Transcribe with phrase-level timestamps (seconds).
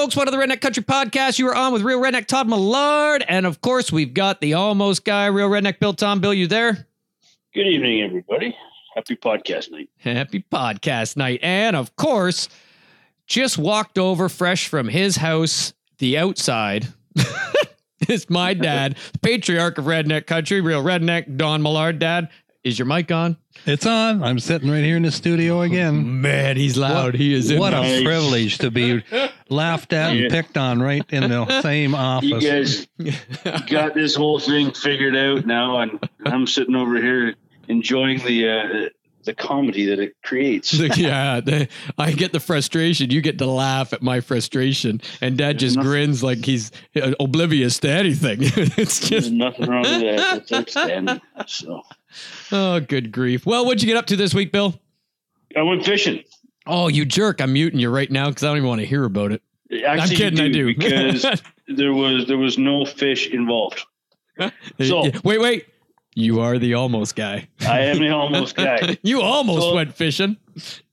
[0.00, 1.38] Folks, one of the Redneck Country Podcast.
[1.38, 3.22] You are on with Real Redneck Todd Millard.
[3.28, 6.20] And of course, we've got the almost guy, Real Redneck Bill Tom.
[6.20, 6.86] Bill, you there?
[7.52, 8.56] Good evening, everybody.
[8.94, 9.90] Happy podcast night.
[9.98, 11.40] Happy podcast night.
[11.42, 12.48] And of course,
[13.26, 16.88] just walked over fresh from his house, the outside.
[18.08, 21.98] it's my dad, the patriarch of Redneck Country, Real Redneck, Don Millard.
[21.98, 22.30] Dad,
[22.64, 23.36] is your mic on?
[23.66, 24.22] It's on.
[24.22, 26.20] I'm sitting right here in the studio again.
[26.22, 27.14] Man, he's loud.
[27.14, 28.02] he is in What a Nice.
[28.02, 29.02] privilege to be
[29.48, 30.22] laughed at Yeah.
[30.24, 32.28] and picked on right in the same office.
[32.30, 32.86] You office.
[33.44, 37.34] guys got this whole thing figured out now, and I'm sitting over here
[37.68, 38.88] enjoying the uh,
[39.24, 40.72] the comedy that it creates.
[40.96, 43.10] yeah, the, I get the frustration.
[43.10, 47.12] You get to laugh at my frustration, and Dad just nothing- grins like he's uh,
[47.20, 48.38] oblivious to anything.
[48.42, 50.36] it's There's just nothing wrong with that.
[50.40, 51.20] It's outstanding.
[51.46, 51.82] So
[52.52, 53.46] oh, good grief.
[53.46, 54.78] Well, what'd you get up to this week, Bill?
[55.56, 56.22] I went fishing.
[56.66, 57.40] Oh, you jerk!
[57.40, 59.42] I'm muting you right now because I don't even want to hear about it.
[59.72, 60.38] Actually, I'm kidding.
[60.38, 63.84] you I do because there was there was no fish involved.
[64.80, 65.66] So- wait, wait.
[66.20, 67.48] You are the almost guy.
[67.60, 68.98] I am the almost guy.
[69.02, 70.36] You almost So- went fishing.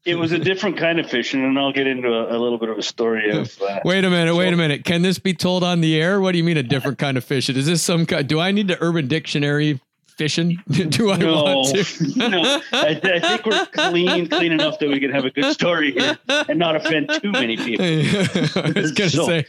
[0.06, 2.69] It was a different kind of fishing, and I'll get into a, a little bit
[2.69, 3.61] of a story of.
[3.61, 4.34] Uh, Wait a minute.
[4.36, 4.86] Wait a minute.
[4.86, 6.22] Can this be told on the air?
[6.22, 7.58] What do you mean a different kind of fishing?
[7.58, 8.25] Is this some kind?
[8.25, 9.81] Do I need the Urban Dictionary
[10.17, 10.57] fishing?
[10.69, 12.17] do I no, want to?
[12.29, 12.61] no.
[12.73, 16.17] I, I think we're clean, clean enough that we can have a good story here
[16.27, 17.85] and not offend too many people.
[17.85, 19.45] I was gonna So- say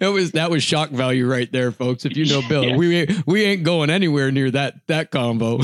[0.00, 2.04] it was that was shock value right there, folks.
[2.04, 2.76] If you know Bill, Yeah.
[2.76, 5.58] we ain't- we ain't going anywhere near that that combo.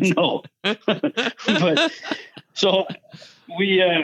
[0.00, 1.92] no, but
[2.54, 2.86] so
[3.58, 4.02] we, uh,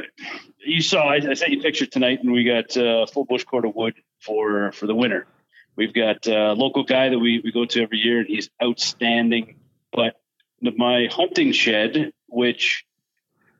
[0.64, 1.08] you saw.
[1.08, 3.74] I, I sent you a picture tonight, and we got uh, full bush cord of
[3.74, 5.26] wood for for the winter.
[5.78, 9.54] We've got a local guy that we we go to every year, and he's outstanding.
[9.92, 10.16] But
[10.60, 12.84] my hunting shed, which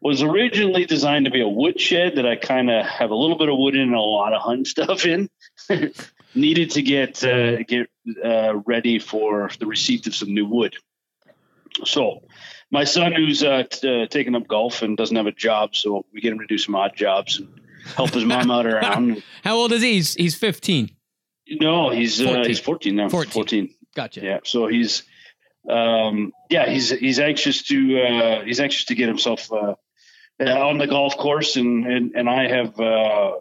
[0.00, 3.38] was originally designed to be a wood shed that I kind of have a little
[3.38, 5.31] bit of wood in and a lot of hunt stuff in,
[6.34, 7.88] needed to get uh, get
[8.25, 10.75] uh, ready for the receipt of some new wood.
[11.84, 12.25] So,
[12.72, 16.04] my son, who's uh, t- uh, taking up golf and doesn't have a job, so
[16.12, 17.48] we get him to do some odd jobs and
[17.94, 19.22] help his mom out around.
[19.44, 19.93] How old is he?
[19.93, 20.91] He's, he's 15.
[21.48, 22.44] No, he's uh, 14.
[22.44, 23.09] he's 14 now.
[23.09, 23.32] 14.
[23.32, 23.75] 14.
[23.94, 24.20] Gotcha.
[24.20, 24.38] Yeah.
[24.44, 25.03] So he's
[25.69, 29.75] um yeah, he's he's anxious to uh he's anxious to get himself uh
[30.41, 33.32] on the golf course and and, and I have uh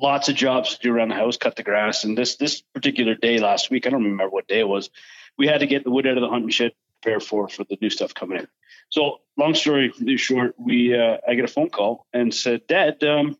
[0.00, 2.04] lots of jobs to do around the house, cut the grass.
[2.04, 4.90] And this this particular day last week, I don't remember what day it was,
[5.38, 7.78] we had to get the wood out of the hunting shed, prepare for for the
[7.80, 8.48] new stuff coming in.
[8.90, 13.36] So long story short, we uh I get a phone call and said, Dad, um,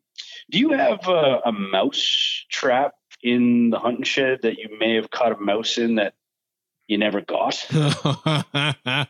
[0.51, 5.11] do you have a, a mouse trap in the hunting shed that you may have
[5.11, 6.15] caught a mouse in that
[6.87, 7.67] you never got?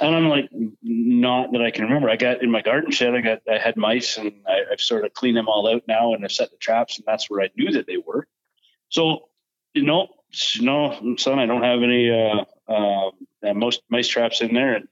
[0.00, 0.48] And I'm like,
[0.82, 2.08] not that I can remember.
[2.08, 5.04] I got in my garden shed, I got, I had mice and I, I've sort
[5.04, 7.50] of cleaned them all out now and I've set the traps and that's where I
[7.56, 8.26] knew that they were.
[8.90, 9.28] So,
[9.74, 10.08] you know,
[10.60, 13.10] no, son, I don't have any, uh, uh,
[13.44, 14.74] uh, most mice traps in there.
[14.74, 14.88] And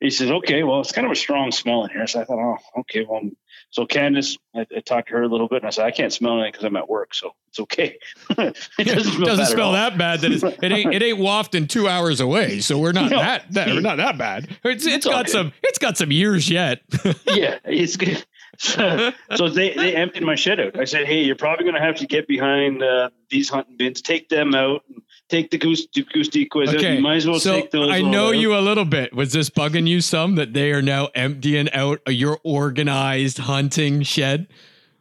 [0.00, 2.06] he says, okay, well, it's kind of a strong smell in here.
[2.06, 3.06] So I thought, oh, okay.
[3.08, 3.22] Well,
[3.70, 6.12] so Candace, I, I talked to her a little bit and I said, I can't
[6.12, 7.14] smell anything because I'm at work.
[7.14, 7.98] So it's okay.
[8.38, 10.20] it doesn't smell, doesn't smell that bad.
[10.20, 13.18] That it's, it ain't it ain't wafting two hours away, so we're not No.
[13.18, 14.48] that, that we're not that bad.
[14.64, 16.82] It's, it's It's got some it's got some years yet.
[17.26, 18.24] yeah, it's good.
[18.58, 20.78] So, so they, they emptied my shed out.
[20.78, 24.00] I said, hey, you're probably going to have to get behind uh, these hunting bins,
[24.00, 27.40] take them out, and take the goose, the goose decoys okay, You might as well
[27.40, 27.90] so take those.
[27.90, 29.14] I know you a little bit.
[29.14, 34.48] Was this bugging you some that they are now emptying out your organized hunting shed?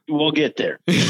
[0.08, 0.80] We'll get there.
[0.88, 1.02] See,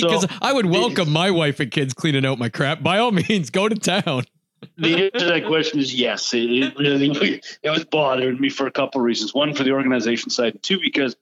[0.00, 2.82] So- because I would welcome my wife and kids cleaning out my crap.
[2.82, 4.24] By all means, go to town.
[4.78, 6.32] the answer to that question is yes.
[6.32, 9.34] It, it really it was bothering me for a couple of reasons.
[9.34, 11.16] One, for the organization side, two, because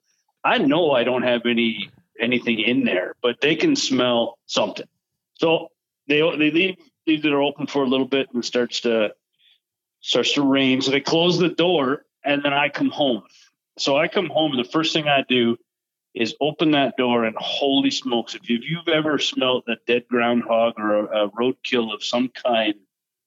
[0.45, 1.91] I know I don't have any
[2.21, 4.87] anything in there, but they can smell something.
[5.35, 5.72] So
[6.09, 6.77] they they leave
[7.07, 9.15] leave the door open for a little bit and starts to
[10.01, 10.81] starts to rain.
[10.81, 13.23] So they close the door and then I come home.
[13.79, 15.57] So I come home and the first thing I do
[16.15, 21.07] is open that door and holy smokes, if you've, ever smelled a dead groundhog or
[21.07, 22.75] a, a roadkill of some kind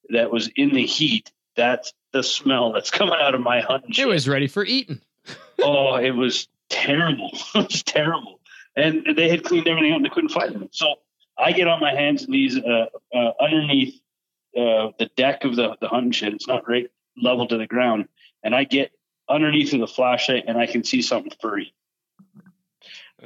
[0.10, 4.07] that was in the heat, that's the smell that's coming out of my hunting It
[4.07, 5.01] was ready for eating.
[5.63, 7.31] oh, it was terrible.
[7.56, 8.39] it was terrible.
[8.75, 10.69] And they had cleaned everything out and they couldn't find them.
[10.71, 10.95] So
[11.38, 14.00] I get on my hands and knees uh, uh, underneath
[14.56, 16.34] uh, the deck of the, the hunting shed.
[16.34, 16.90] It's not right
[17.22, 18.08] level to the ground.
[18.44, 18.92] And I get
[19.28, 21.74] underneath of the flashlight and I can see something furry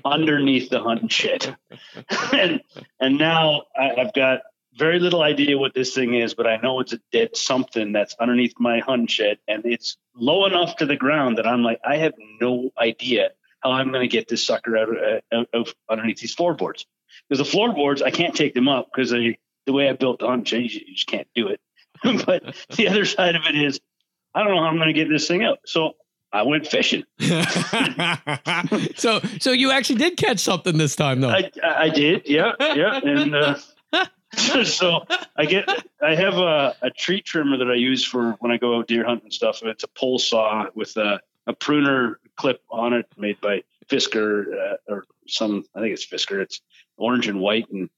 [0.06, 1.56] underneath the hunting shed.
[2.34, 2.62] and,
[3.00, 4.42] and now I, I've got
[4.76, 8.16] very little idea what this thing is, but I know it's a dead something that's
[8.20, 11.98] underneath my hunting shed, and it's low enough to the ground that I'm like, I
[11.98, 13.32] have no idea
[13.62, 16.86] how I'm going to get this sucker out, of- out of underneath these floorboards.
[17.27, 19.38] Because the floorboards, I can't take them up because the
[19.68, 21.60] way I built the hunt change, you just can't do it.
[22.25, 23.80] but the other side of it is,
[24.33, 25.60] I don't know how I'm going to get this thing out.
[25.66, 25.94] So
[26.31, 27.04] I went fishing.
[28.95, 31.30] so so you actually did catch something this time though.
[31.30, 33.56] I, I did, yeah, yeah, and uh,
[34.63, 35.06] so
[35.36, 35.68] I get
[36.01, 39.06] I have a, a tree trimmer that I use for when I go out deer
[39.06, 39.62] hunting and stuff.
[39.63, 44.78] It's a pole saw with a, a pruner clip on it, made by Fiskars uh,
[44.88, 45.64] or some.
[45.76, 46.44] I think it's Fiskars.
[46.44, 46.62] It's
[46.98, 47.90] orange and white, and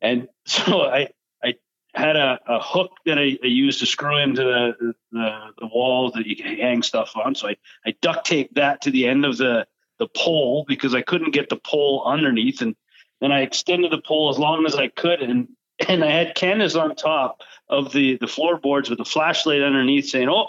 [0.00, 1.08] and so I
[1.42, 1.54] I
[1.94, 6.10] had a, a hook that I, I used to screw into the, the the wall
[6.12, 7.34] that you can hang stuff on.
[7.34, 9.66] So I I duct taped that to the end of the
[9.98, 12.74] the pole because I couldn't get the pole underneath, and
[13.20, 15.48] then I extended the pole as long as I could, and
[15.88, 20.28] and I had Candace on top of the the floorboards with a flashlight underneath, saying,
[20.28, 20.48] "Oh,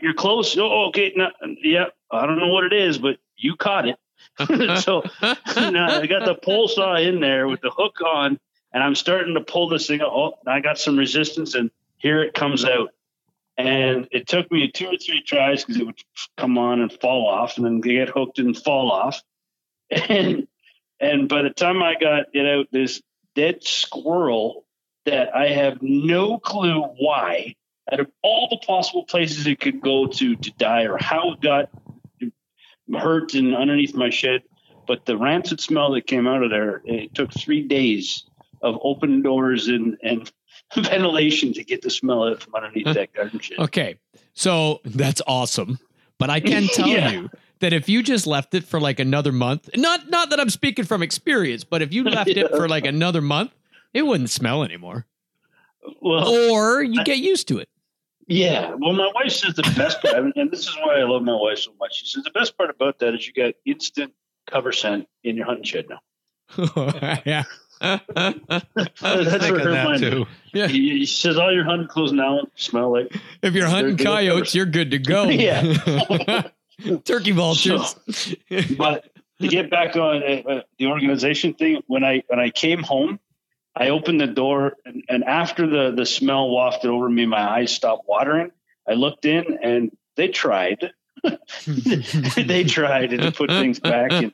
[0.00, 0.56] you're close.
[0.56, 1.30] Oh, okay, no,
[1.62, 3.96] yeah, I don't know what it is, but you caught it."
[4.80, 5.02] so
[5.56, 8.38] now uh, I got the pole saw in there with the hook on,
[8.72, 10.00] and I'm starting to pull this thing.
[10.00, 10.10] out.
[10.12, 12.90] Oh, I got some resistance, and here it comes out.
[13.58, 16.02] And it took me two or three tries because it would
[16.38, 19.20] come on and fall off, and then get hooked and fall off.
[20.08, 20.48] And
[21.00, 23.02] and by the time I got it out, this
[23.34, 24.64] dead squirrel
[25.04, 27.56] that I have no clue why,
[27.92, 31.40] out of all the possible places it could go to to die or how it
[31.40, 31.68] got
[32.94, 34.42] hurt and underneath my shed.
[34.86, 38.24] But the rancid smell that came out of there, it took three days
[38.62, 40.30] of open doors and, and
[40.76, 43.58] ventilation to get the smell out from underneath that garden shed.
[43.58, 43.96] Okay.
[44.34, 45.78] So that's awesome.
[46.18, 47.10] But I can tell Yeah.
[47.10, 47.30] you
[47.60, 50.84] that if you just left it for like another month, not not that I'm speaking
[50.84, 53.52] from experience, but if you left it for like another month,
[53.94, 55.06] it wouldn't smell anymore.
[56.00, 57.68] Well, Or you get used to it.
[58.32, 58.74] Yeah.
[58.78, 61.58] Well, my wife says the best part, and this is why I love my wife
[61.58, 61.96] so much.
[61.96, 64.14] She says the best part about that is you got instant
[64.50, 67.20] cover scent in your hunting shed now.
[67.26, 67.44] yeah.
[67.82, 70.00] That's of her that mind.
[70.00, 70.26] too.
[70.54, 70.68] Yeah.
[70.68, 73.14] He, he says all your hunting clothes now smell like.
[73.42, 75.28] If you're hunting coyotes, you're good to go.
[75.28, 76.48] Yeah.
[77.04, 77.96] Turkey vultures.
[78.78, 82.82] But to get back on uh, uh, the organization thing, when I when I came
[82.82, 83.20] home,
[83.74, 87.72] I opened the door, and, and after the the smell wafted over me, my eyes
[87.72, 88.50] stopped watering.
[88.88, 90.92] I looked in, and they tried.
[91.66, 94.10] they tried to put things back.
[94.10, 94.32] And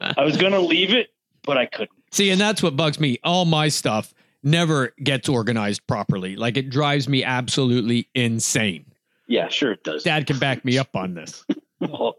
[0.00, 1.08] I was going to leave it,
[1.42, 1.90] but I couldn't.
[2.12, 3.18] See, and that's what bugs me.
[3.24, 4.12] All my stuff
[4.42, 6.36] never gets organized properly.
[6.36, 8.86] Like it drives me absolutely insane.
[9.26, 10.04] Yeah, sure it does.
[10.04, 11.44] Dad can back me up on this.
[11.80, 12.16] Well?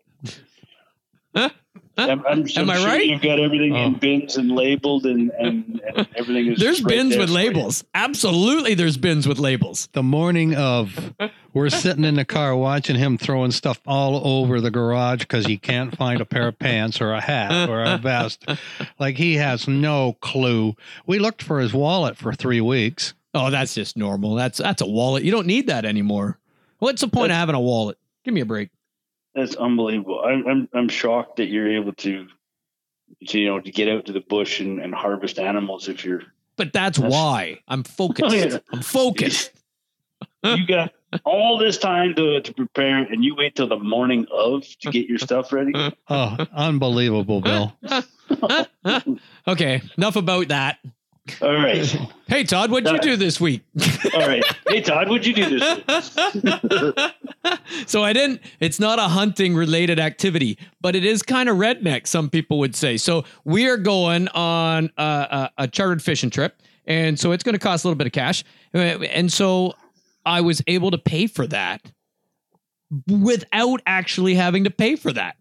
[1.97, 3.05] I'm, I'm, Am I'm I sure right?
[3.05, 3.97] You've got everything in Oh.
[3.97, 6.59] bins and labeled, and, and, and everything is.
[6.59, 7.47] There's right bins there with for you.
[7.47, 7.83] labels.
[7.93, 9.87] Absolutely, there's bins with labels.
[9.93, 11.13] The morning of,
[11.53, 15.57] we're sitting in the car watching him throwing stuff all over the garage because he
[15.57, 18.45] can't find a pair of pants or a hat or a vest.
[18.99, 20.75] Like he has no clue.
[21.05, 23.13] We looked for his wallet for three weeks.
[23.33, 24.35] Oh, that's just normal.
[24.35, 25.23] That's that's a wallet.
[25.23, 26.39] You don't need that anymore.
[26.79, 27.97] What's the point of having a wallet?
[28.23, 28.69] Give me a break.
[29.35, 30.21] That's unbelievable.
[30.25, 32.27] I'm, I'm I'm shocked that you're able to,
[33.27, 36.21] to you know, to get out to the bush and, and harvest animals if you're.
[36.55, 38.33] But that's, That's- why I'm focused.
[38.33, 38.57] Oh, yeah.
[38.71, 39.51] I'm focused.
[40.43, 40.93] You got
[41.23, 45.07] all this time to, to prepare, and you wait till the morning of to get
[45.07, 45.73] your stuff ready.
[46.07, 47.75] Oh, unbelievable, Bill.
[49.47, 50.77] okay, enough about that.
[51.41, 53.61] All right, Hey Todd, what'd you do this week?
[54.13, 54.43] all right.
[54.67, 56.15] Hey Todd, what'd you do this?
[56.35, 56.99] week?
[57.87, 58.41] so I didn't.
[58.59, 62.05] It's not a hunting related activity, but it is kind of redneck.
[62.05, 62.97] Some people would say.
[62.97, 67.53] So we are going on a, a, a chartered fishing trip, and so it's going
[67.53, 68.43] to cost a little bit of cash.
[68.73, 69.73] And so
[70.25, 71.81] I was able to pay for that
[73.07, 75.37] without actually having to pay for that.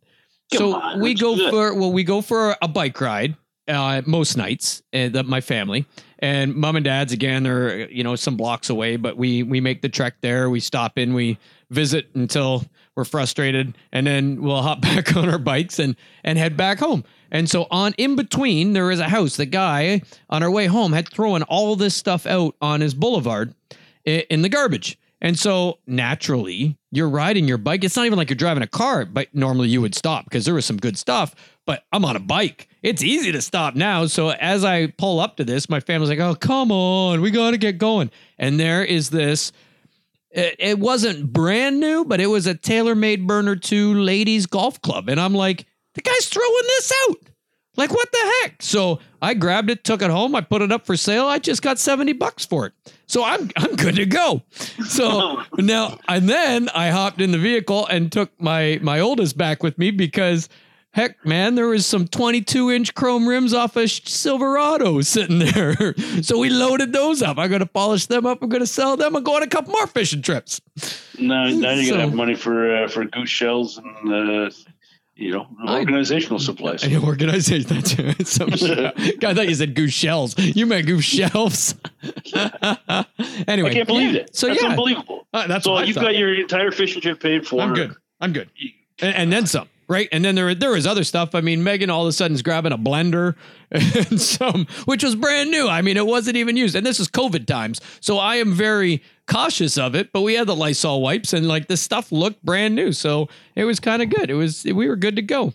[0.52, 1.50] Come so on, we go good.
[1.50, 3.36] for well, we go for a bike ride
[3.68, 4.82] uh, most nights.
[4.92, 5.86] Uh, that my family
[6.18, 7.42] and mom and dad's again.
[7.42, 10.48] They're you know some blocks away, but we we make the trek there.
[10.48, 11.38] We stop in, we
[11.70, 12.64] visit until
[12.96, 17.04] we're frustrated, and then we'll hop back on our bikes and and head back home.
[17.30, 19.36] And so on in between, there is a house.
[19.36, 23.54] The guy on our way home had thrown all this stuff out on his boulevard
[24.04, 24.98] in the garbage.
[25.20, 27.82] And so naturally, you're riding your bike.
[27.82, 30.54] It's not even like you're driving a car, but normally you would stop because there
[30.54, 31.34] was some good stuff.
[31.66, 32.68] But I'm on a bike.
[32.82, 34.06] It's easy to stop now.
[34.06, 37.52] So as I pull up to this, my family's like, oh, come on, we got
[37.52, 38.10] to get going.
[38.38, 39.52] And there is this.
[40.30, 45.08] It, it wasn't brand new, but it was a TaylorMade Burner 2 ladies golf club.
[45.08, 47.16] And I'm like, the guy's throwing this out.
[47.76, 48.62] Like, what the heck?
[48.62, 51.26] So I grabbed it, took it home, I put it up for sale.
[51.26, 52.72] I just got 70 bucks for it.
[53.06, 54.42] So I'm I'm good to go.
[54.86, 59.62] So now and then I hopped in the vehicle and took my my oldest back
[59.62, 60.48] with me because
[60.94, 65.94] Heck, man, there was some 22 inch chrome rims off a Silverado sitting there.
[66.22, 67.36] so we loaded those up.
[67.36, 68.40] I'm going to polish them up.
[68.42, 70.60] I'm going to sell them and go on a couple more fishing trips.
[71.18, 74.50] Now, now you're So- gonna have money for uh, for goose shells and uh,
[75.16, 76.84] you know I- organizational supplies.
[76.84, 77.68] I organization.
[77.68, 77.90] That's
[78.60, 79.24] shit.
[79.24, 80.38] I thought you said goose shells.
[80.38, 81.74] You meant goose shelves.
[83.48, 84.20] anyway, I can't believe yeah.
[84.22, 84.36] it.
[84.36, 85.26] So that's yeah, unbelievable.
[85.32, 87.60] Uh, that's so you've got your entire fishing trip paid for.
[87.60, 87.94] I'm good.
[88.20, 88.48] I'm good.
[89.02, 90.08] And, and then some, right?
[90.12, 91.34] And then there there was other stuff.
[91.34, 93.34] I mean, Megan all of a sudden is grabbing a blender
[93.70, 95.68] and some, which was brand new.
[95.68, 96.74] I mean, it wasn't even used.
[96.74, 100.12] And this is COVID times, so I am very cautious of it.
[100.12, 103.64] But we had the Lysol wipes, and like the stuff looked brand new, so it
[103.64, 104.30] was kind of good.
[104.30, 105.52] It was we were good to go.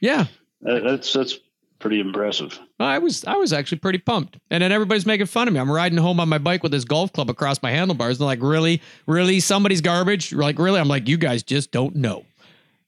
[0.00, 0.26] Yeah,
[0.66, 1.38] Uh, that's that's
[1.78, 2.58] pretty impressive.
[2.80, 4.38] I was I was actually pretty pumped.
[4.50, 5.60] And then everybody's making fun of me.
[5.60, 8.18] I'm riding home on my bike with this golf club across my handlebars.
[8.18, 10.32] They're like, really, really, somebody's garbage.
[10.32, 10.80] Like, really?
[10.80, 12.24] I'm like, you guys just don't know.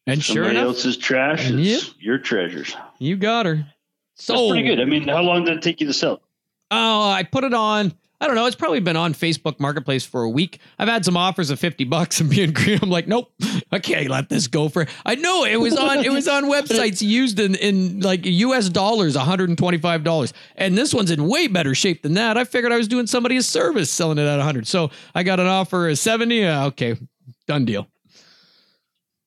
[0.09, 1.49] And sure Somebody enough, else's trash.
[1.49, 2.75] And It's your treasures.
[2.99, 3.67] You got her.
[4.15, 4.81] So That's pretty good.
[4.81, 6.23] I mean, how long did it take you to sell?
[6.71, 7.93] Oh, I put it on.
[8.21, 8.47] I don't know.
[8.47, 10.59] It's probably been on Facebook Marketplace for a week.
[10.79, 12.81] I've had some offers of fifty bucks and being green.
[12.83, 13.31] I'm like, nope,
[13.71, 14.87] I can't let this go for.
[15.07, 16.05] I know it was on.
[16.05, 18.69] It was on websites used in in like U.S.
[18.71, 22.37] dollars, 125 dollars, and this one's in way better shape than that.
[22.37, 24.67] I figured I was doing somebody a service selling it at 100.
[24.67, 26.45] So I got an offer of 70.
[26.45, 26.97] Uh, okay,
[27.47, 27.87] done deal.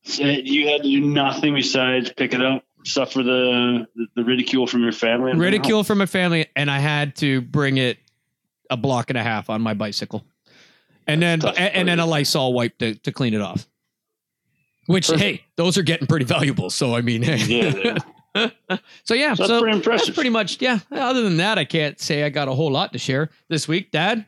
[0.03, 4.91] You had to do nothing besides pick it up, suffer the the, ridicule from your
[4.91, 5.31] family.
[5.31, 5.61] and bring it home.
[5.61, 7.99] Ridicule from my family, and I had to bring it
[8.69, 10.25] a block and a half on my bicycle,
[11.07, 13.67] and then That's tough and, and then a Lysol wipe to, to clean it off.
[14.87, 15.23] Which Perfect.
[15.23, 16.69] hey, those are getting pretty valuable.
[16.69, 17.37] So I mean, hey.
[17.37, 17.97] Yeah,
[18.35, 18.77] yeah.
[19.03, 20.79] so yeah, So so, that's pretty that's pretty much yeah.
[20.91, 23.91] Other than that, I can't say I got a whole lot to share this week.
[23.91, 24.25] Dad,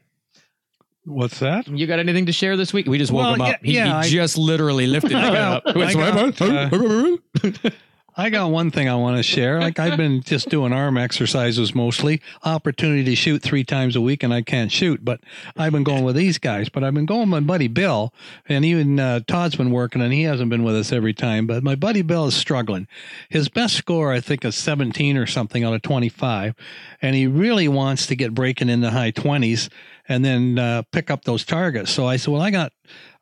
[1.06, 1.68] What's that?
[1.68, 2.88] you got anything to share this week?
[2.88, 3.48] We just woke Well, him up.
[3.48, 5.64] yeah, he, yeah, he I- just literally lifted his head up.
[5.66, 7.18] I got, sorry,
[8.16, 9.60] I got one thing I want to share.
[9.60, 12.22] Like I've been just doing arm exercises mostly.
[12.44, 15.04] Opportunity to shoot three times a week, and I can't shoot.
[15.04, 15.22] But
[15.58, 16.70] I've been going with these guys.
[16.70, 18.14] But I've been going with my buddy Bill,
[18.48, 21.48] and even uh, Todd's been working, and he hasn't been with us every time.
[21.48, 22.88] But my buddy Bill is struggling.
[23.30, 26.54] His best score, I think, is 17 or something out of 25,
[27.02, 29.70] and he really wants to get breaking in the high 20s
[30.08, 31.92] and then uh, pick up those targets.
[31.92, 32.74] So I said, well, I got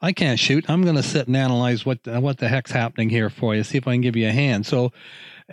[0.02, 0.70] I can't shoot.
[0.70, 3.64] I'm going to sit and analyze what the, what the heck's happening here for you.
[3.64, 4.66] See if I can give you a hand.
[4.66, 4.92] So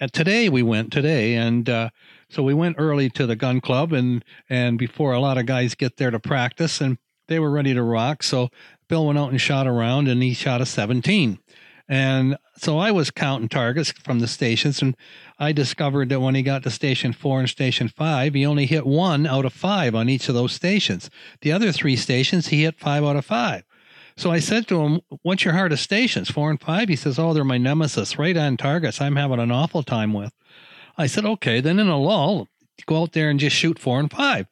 [0.01, 1.91] uh, today we went today, and uh,
[2.31, 5.75] so we went early to the gun club, and and before a lot of guys
[5.75, 8.23] get there to practice, and they were ready to rock.
[8.23, 8.49] So
[8.89, 11.39] Bill went out and shot around, and he shot a 17.
[11.91, 14.97] And so I was counting targets from the stations, and
[15.39, 18.87] I discovered that when he got to station four and station five, he only hit
[18.87, 21.11] one out of five on each of those stations.
[21.41, 23.65] The other three stations, he hit five out of five.
[24.17, 26.89] So I said to him, What's your hardest stations, four and five?
[26.89, 29.01] He says, Oh, they're my nemesis, right on targets.
[29.01, 30.33] I'm having an awful time with.
[30.97, 32.49] I said, Okay, then in a lull,
[32.87, 34.49] go out there and just shoot four and five.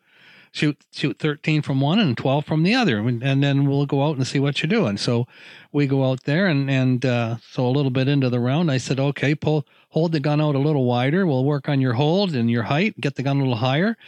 [0.56, 2.96] Shoot, shoot 13 from one and 12 from the other.
[2.96, 4.96] And, then we'll go out and see what you're doing.
[4.96, 5.26] So
[5.70, 8.78] we go out there and, and, uh, so a little bit into the round, I
[8.78, 11.26] said, okay, pull, hold the gun out a little wider.
[11.26, 13.98] We'll work on your hold and your height, get the gun a little higher.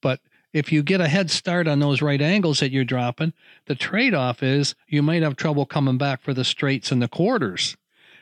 [0.00, 0.18] But
[0.52, 3.32] if you get a head start on those right angles that you're dropping,
[3.66, 7.06] the trade off is you might have trouble coming back for the straights and the
[7.06, 7.76] quarters.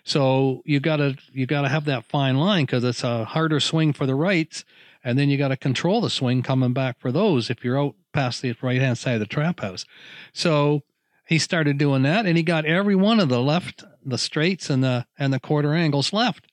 [0.05, 4.05] So you gotta you gotta have that fine line because it's a harder swing for
[4.05, 4.65] the rights,
[5.03, 7.95] and then you got to control the swing coming back for those if you're out
[8.13, 9.85] past the right hand side of the trap house.
[10.33, 10.83] So
[11.27, 14.83] he started doing that, and he got every one of the left, the straights and
[14.83, 16.47] the and the quarter angles left.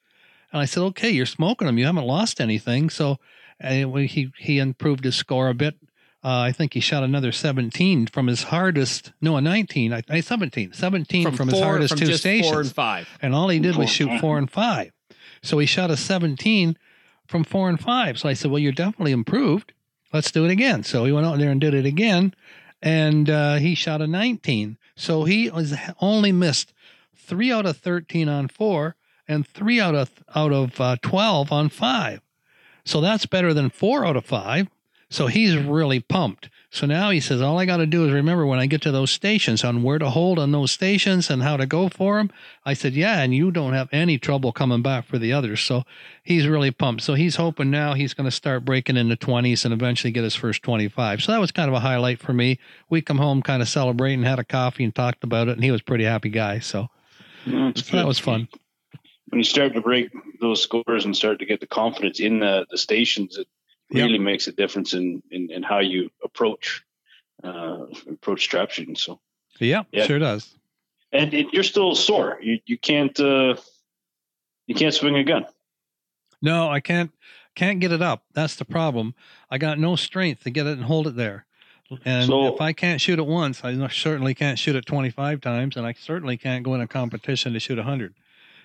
[0.51, 1.77] And I said, okay, you're smoking them.
[1.77, 2.89] You haven't lost anything.
[2.89, 3.18] So
[3.60, 5.75] and he he improved his score a bit.
[6.24, 9.13] Uh, I think he shot another 17 from his hardest.
[9.22, 9.94] No, a 19.
[9.94, 10.74] I, I 17.
[10.74, 12.51] 17 from, his hardest from two just stations.
[12.51, 13.08] four and five.
[13.22, 14.92] and all he did was shoot four and five.
[15.42, 16.77] So he shot a 17
[17.27, 18.17] from four and five.
[18.19, 19.74] So I said, well, you're definitely improved.
[20.13, 20.84] Let's do it again.
[20.84, 22.34] So he went out there and did it again,
[22.81, 24.77] and uh, he shot a 19.
[24.96, 26.74] So he was only missed
[27.15, 28.96] three out of 13 on four
[29.27, 32.22] and three out of out of uh, 12 on five.
[32.86, 34.67] So that's better than four out of five.
[35.10, 36.50] So he's really pumped.
[36.69, 38.91] So now he says, all I got to do is remember when I get to
[38.91, 42.29] those stations on where to hold on those stations and how to go for them.
[42.65, 45.62] I said, yeah, and you don't have any trouble coming back for the others.
[45.62, 45.83] So
[46.24, 47.03] he's really pumped.
[47.03, 50.25] So he's hoping now he's going to start breaking in the 20s and eventually get
[50.25, 51.24] his first 25.
[51.24, 52.59] So that was kind of a highlight for me.
[52.89, 55.71] We come home kind of celebrating, had a coffee and talked about it, and he
[55.71, 56.59] was a pretty happy guy.
[56.59, 56.89] So,
[57.45, 58.50] Yeah, so that was fun.
[59.29, 60.09] When you start to break
[60.41, 63.47] those scores and start to get the confidence in the, the stations, it
[63.89, 64.06] Yep.
[64.06, 66.84] really makes a difference in, in, in how you approach
[67.44, 68.96] uh, approach trap shooting.
[68.96, 69.20] So,
[69.60, 70.06] Yeah, Yeah.
[70.06, 70.53] sure does.
[71.12, 72.38] and it, you're still sore.
[72.41, 73.56] You you can't uh,
[74.65, 75.46] You can't swing a gun.
[76.41, 77.12] No, I can't
[77.56, 78.24] can't get it up.
[78.34, 79.15] That's the problem.
[79.50, 81.46] I got no strength to get it and hold it there.
[82.03, 85.77] And So- if I can't shoot it once, I certainly can't shoot it 25 times,
[85.77, 88.13] and I certainly can't go in a competition to shoot 100.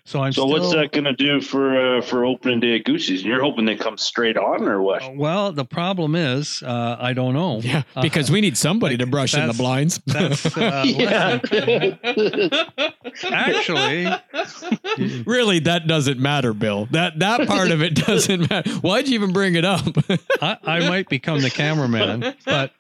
[0.05, 2.85] So I'm So still, what's that going to do for uh, for opening day of
[2.85, 3.29] goose season?
[3.29, 5.15] You're hoping they come straight on or what?
[5.15, 7.61] Well, the problem is, uh, I don't know.
[7.61, 10.01] Yeah, Uh, because we need somebody to brush in the blinds.
[10.07, 11.39] That's uh, yeah.
[13.31, 14.07] actually
[15.25, 16.87] really, that doesn't matter, Bill.
[16.91, 18.71] That that part of it doesn't matter.
[18.81, 19.87] Why'd you even bring it up?
[20.41, 22.73] I, I might become the cameraman, but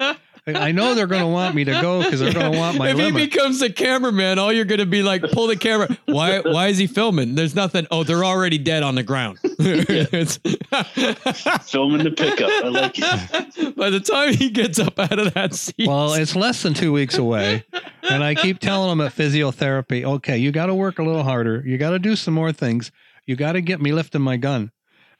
[0.45, 2.91] I know they're going to want me to go because they're going to want my
[2.91, 3.21] if limit.
[3.21, 5.97] he becomes a cameraman, all you're going to be like, pull the camera.
[6.07, 6.41] Why?
[6.41, 7.37] Why is he filming?
[7.37, 7.87] There's nothing.
[7.93, 9.39] Oh, they're already dead on the ground.
[9.45, 10.39] It's-
[11.71, 12.51] Filming the pickup.
[12.51, 13.77] I like it.
[13.77, 16.93] By the time he gets up out of that seat, Well, it's less than two
[16.93, 17.65] weeks away.
[18.03, 21.63] And I keep telling them at physiotherapy, okay, you got to work a little harder.
[21.65, 22.91] You got to do some more things.
[23.27, 24.73] You got to get me lifting my gun.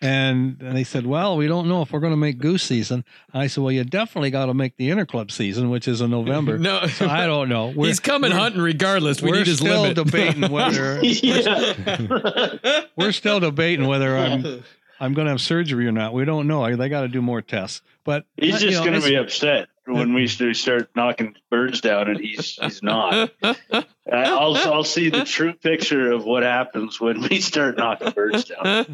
[0.03, 3.05] And, and they said, well, we don't know if we're going to make goose season.
[3.33, 6.59] I said, well, you definitely got to make the interclub season, which is in November.
[6.59, 7.69] no, So I don't know.
[7.75, 9.23] We're, he's coming we're- hunting regardless.
[9.23, 9.97] We we're need his still limit.
[9.97, 12.57] debating whether yeah.
[12.97, 14.65] we're still debating whether I'm
[15.01, 16.13] I'm going to have surgery or not.
[16.15, 16.77] We don't know.
[16.77, 17.83] They got to do more tests.
[18.05, 22.09] But He's just you know, going to be upset when we start knocking birds down,
[22.09, 23.31] and he's he's not.
[23.43, 28.45] I- I'll I'll see the true picture of what happens when we start knocking birds
[28.45, 28.87] down.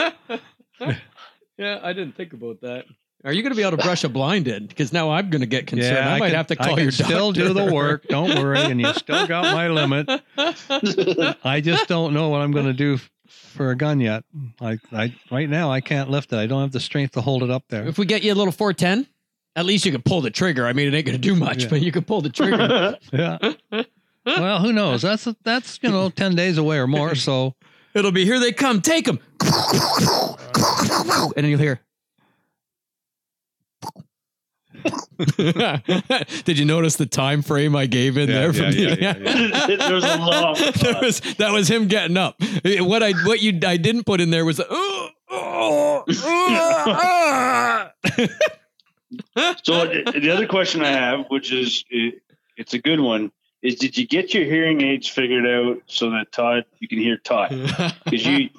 [1.58, 2.84] yeah, I didn't think about that.
[3.24, 4.66] Are you going to be able to brush a blind in?
[4.66, 5.96] Because now I'm going to get concerned.
[5.96, 8.06] Yeah, I might can- have to I call can your still do the work.
[8.08, 10.08] Don't worry, and you still got my limit.
[11.44, 14.22] I just don't know what I'm going to do for a gun yet.
[14.60, 16.36] I, I right now I can't lift it.
[16.36, 17.88] I don't have the strength to hold it up there.
[17.88, 19.08] If we get you a little 410,
[19.58, 20.66] at least you can pull the trigger.
[20.66, 21.70] I mean, it ain't going to do much, Yeah.
[21.70, 22.96] but you can pull the trigger.
[23.12, 23.38] Yeah.
[24.24, 25.02] Well, who knows?
[25.02, 27.14] That's that's you know ten days away or more.
[27.14, 27.54] So
[27.94, 31.80] It'll be here they come, take them, and then you'll hear.
[36.44, 38.52] Did you notice the time frame I gave in Yeah, there?
[38.52, 42.36] From yeah, the, yeah, yeah, There's a long that was that was him getting up.
[42.64, 47.90] What I what you I didn't put in there was oh, oh, oh, ah.
[49.62, 52.22] So the the other question I have, which is it-
[52.56, 53.30] it's a good one,
[53.62, 57.16] is did you get your hearing aids figured out so that Todd you can hear
[57.18, 57.50] Todd?
[58.04, 58.50] Because you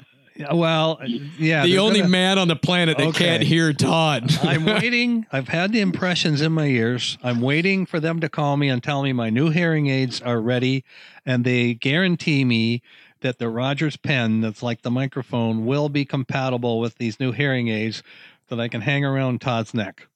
[0.54, 1.06] well, uh,
[1.38, 1.66] yeah.
[1.66, 3.26] the only gonna- man on the planet that Okay.
[3.26, 4.32] can't hear Todd.
[4.42, 5.26] I'm waiting.
[5.34, 7.18] I've had the impressions in my ears.
[7.22, 10.40] I'm waiting for them to call me and tell me my new hearing aids are
[10.40, 10.86] ready,
[11.26, 12.82] and they guarantee me
[13.20, 17.68] that the Rogers pen, that's like the microphone, will be compatible with these new hearing
[17.68, 18.02] aids
[18.48, 20.08] that I can hang around Todd's neck.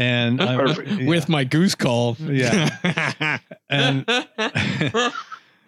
[0.00, 2.16] And I'm, with my goose call.
[2.18, 3.38] Yeah.
[3.68, 4.06] and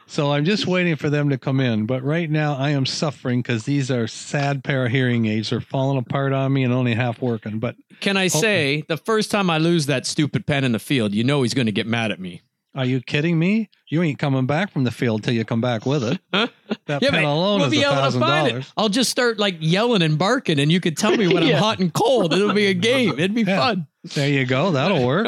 [0.06, 1.84] so I'm just waiting for them to come in.
[1.84, 5.50] But right now I am suffering because these are sad pair of hearing aids.
[5.50, 7.58] They're falling apart on me and only half working.
[7.58, 10.78] But Can I oh, say the first time I lose that stupid pen in the
[10.78, 12.40] field, you know he's going to get mad at me.
[12.74, 13.68] Are you kidding me?
[13.88, 16.20] You ain't coming back from the field till you come back with it.
[16.86, 18.72] That Yeah, pen alone we'll is a thousand dollars.
[18.78, 21.80] I'll just start like yelling and barking, and you could tell me when I'm hot
[21.80, 22.32] and cold.
[22.32, 23.10] It'll be a game.
[23.18, 23.58] It'd be Yeah.
[23.58, 23.86] fun.
[24.14, 24.72] There you go.
[24.72, 25.26] That'll work.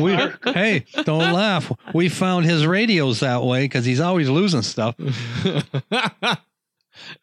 [0.00, 0.16] We,
[0.52, 1.70] hey, don't laugh.
[1.94, 4.96] We found his radios that way because he's always losing stuff.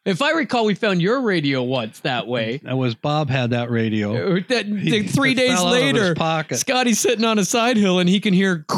[0.05, 2.57] If I recall, we found your radio once that way.
[2.63, 4.37] That was Bob had that radio.
[4.37, 6.55] Uh, That, He- three days fell out of his later.
[6.55, 8.65] Scotty's sitting on a side hill and he can hear.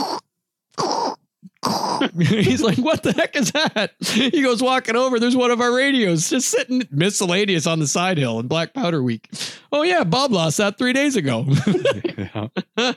[2.18, 5.20] He's like, "What the heck is that?" He goes walking over.
[5.20, 9.04] There's one of our radios just sitting miscellaneous on the side hill in Black Powder
[9.04, 9.30] Week.
[9.72, 11.46] Oh yeah, Bob lost that three days ago.
[12.18, 12.48] Yeah.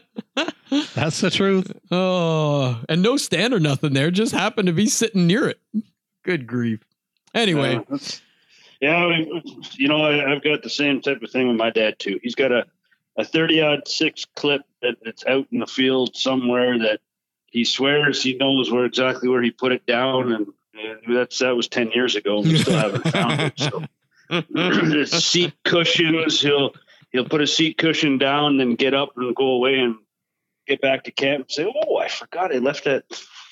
[0.94, 1.70] That's the truth.
[1.90, 4.10] oh, and no stand or nothing there.
[4.10, 5.60] Just happened to be sitting near it.
[6.24, 6.80] Good grief.
[7.34, 7.98] Anyway, Uh,
[8.80, 9.08] yeah,
[9.72, 12.20] you know, I, I've got the same type of thing with my dad too.
[12.22, 12.66] He's got a
[13.16, 17.00] a thirty odd six clip that, that's out in the field somewhere that
[17.46, 21.56] he swears he knows where exactly where he put it down, and, and that's that
[21.56, 23.58] was ten years ago, and we still haven't found it.
[23.58, 23.84] So
[25.18, 26.40] seat cushions.
[26.40, 26.74] He'll
[27.12, 29.96] he'll put a seat cushion down, then get up and go away and
[30.66, 33.04] get back to camp and say, "Oh, I forgot I left that."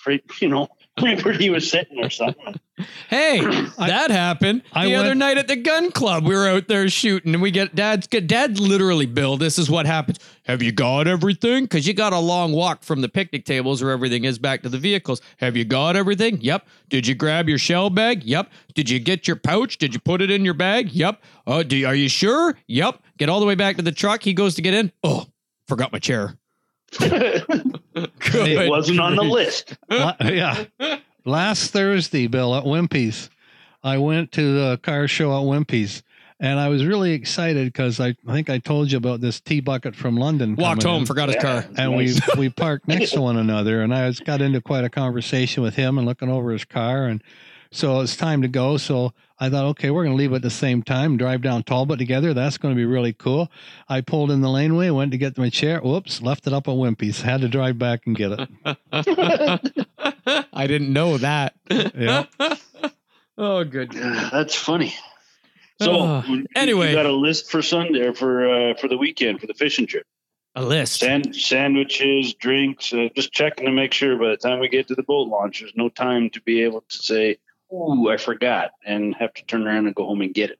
[0.40, 0.66] You know,
[1.01, 2.55] where he was sitting or something.
[3.09, 3.41] Hey,
[3.79, 6.25] that happened I the other went- night at the gun club.
[6.27, 9.37] We were out there shooting, and we get dad's get dad literally, Bill.
[9.39, 10.19] This is what happens.
[10.45, 11.65] Have you got everything?
[11.65, 14.69] Because you got a long walk from the picnic tables where everything is back to
[14.69, 15.23] the vehicles.
[15.39, 16.41] Have you got everything?
[16.41, 16.67] Yep.
[16.91, 18.25] Did you grab your shell bag?
[18.25, 18.51] Yep.
[18.75, 19.79] Did you get your pouch?
[19.79, 20.93] Did you put it in your bag?
[20.93, 21.23] Yep.
[21.47, 22.59] Oh, do are you sure?
[22.67, 23.01] Yep.
[23.19, 24.23] Get all the way back to the truck.
[24.23, 24.93] He goes to get in.
[25.03, 25.27] Oh,
[25.69, 26.37] forgot my chair.
[27.01, 29.77] It wasn't on the list.
[29.91, 30.65] Yeah.
[31.25, 33.31] Last Thursday, Bill, at Wimpy's,
[33.85, 36.03] I went to the car show at Wimpy's.
[36.41, 39.95] And I was really excited because I, I think I told you about this T-bucket
[39.95, 40.57] from London.
[40.57, 41.07] Walked home, in.
[41.07, 41.65] forgot his car.
[41.77, 42.21] and Nice.
[42.35, 45.63] we we parked next to one another and i was got into quite a conversation
[45.63, 47.23] with him and looking over his car and
[47.73, 50.51] so it's time to go so i thought okay we're going to leave at the
[50.51, 53.51] same time drive down talbot together that's going to be really cool
[53.89, 56.75] i pulled in the laneway went to get my chair whoops left it up at
[56.75, 58.49] wimpy's had to drive back and get it
[60.53, 61.55] I didn't know that.
[61.69, 62.27] Yeah.
[63.39, 63.91] oh, good.
[63.93, 64.95] That's funny.
[65.81, 66.23] So Uh,
[66.55, 66.91] anyway.
[66.91, 69.87] you got a list for Sunday or for uh, for the weekend for the fishing
[69.87, 70.07] trip.
[70.55, 71.01] A list.
[71.01, 74.95] Sand, sandwiches, drinks, uh, just checking to make sure by the time we get to
[74.95, 77.39] the boat launch, there's no time to be able to say,
[77.73, 80.59] "Ooh, I forgot," and have to turn around and go home and get it.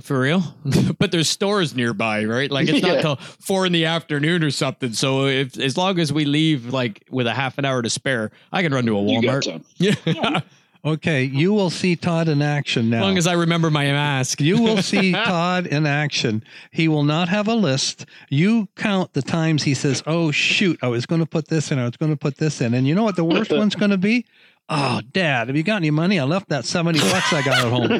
[0.00, 0.42] For real?
[0.98, 2.50] but there's stores nearby, right?
[2.50, 3.00] Like it's not Yeah.
[3.02, 4.94] till four in the afternoon or something.
[4.94, 8.30] So if as long as we leave like with a half an hour to spare,
[8.52, 9.44] I can run to a You got Walmart.
[9.44, 9.64] time.
[9.76, 10.40] Yeah.
[10.84, 14.40] okay you will see todd in action now as long as I remember my mask.
[14.40, 16.42] you will see Todd in action.
[16.72, 18.06] He will not have a list.
[18.30, 21.78] You count the times he says, "Oh shoot, I was going to put this in.
[21.78, 23.92] I was going to put this in." And you know what the worst one's going
[23.92, 24.24] to be?
[24.68, 26.18] Oh, Dad, have you got any money?
[26.18, 27.90] I left that seventy bucks I got at home.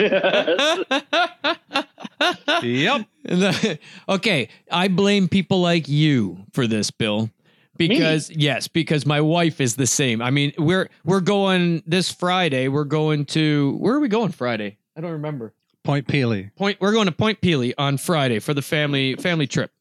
[2.62, 3.06] yep.
[3.24, 7.30] The- okay, I blame people like you for this, Bill.
[7.76, 10.22] Because yes, because my wife is the same.
[10.22, 12.68] I mean, we're we're going this Friday.
[12.68, 14.78] We're going to where are we going Friday?
[14.96, 15.54] I don't remember.
[15.82, 16.54] Point Pelee.
[16.54, 19.72] Point we're going to Point Pelee on Friday for the family family trip.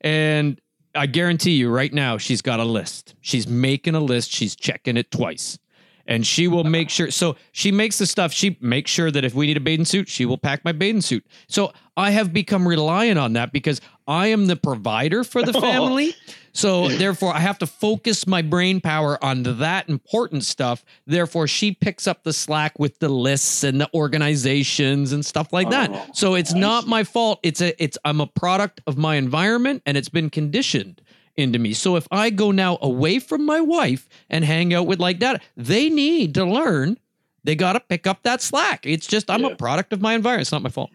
[0.00, 0.60] And
[0.94, 3.14] I guarantee you right now she's got a list.
[3.20, 5.58] She's making a list, she's checking it twice.
[6.06, 9.34] And she will make sure so she makes the stuff she makes sure that if
[9.34, 11.24] we need a bathing suit, she will pack my bathing suit.
[11.48, 15.60] So I have become reliant on that because I am the provider for the oh.
[15.60, 16.14] family.
[16.52, 20.84] So therefore I have to focus my brain power on that important stuff.
[21.06, 25.70] Therefore she picks up the slack with the lists and the organizations and stuff like
[25.70, 25.90] that.
[25.92, 27.40] Oh, So it's not my fault.
[27.42, 31.00] It's a it's I'm a product of my environment and it's been conditioned
[31.36, 31.72] into me.
[31.72, 35.42] So if I go now away from my wife and hang out with like that,
[35.56, 36.98] they need to learn
[37.44, 38.86] they got to pick up that slack.
[38.86, 39.48] It's just I'm Yeah.
[39.48, 40.42] a product of my environment.
[40.42, 40.90] It's not my fault.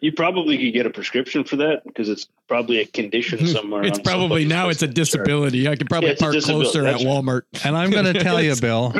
[0.00, 3.82] You probably could get a prescription for that because it's probably a condition somewhere.
[3.84, 4.96] It's probably now it's a list.
[4.96, 5.24] Sure.
[5.24, 5.66] disability.
[5.66, 6.64] I could probably Yeah, park disability.
[6.70, 7.10] closer at That's right.
[7.24, 7.42] Walmart.
[7.64, 8.94] And I'm going to tell you, Bill,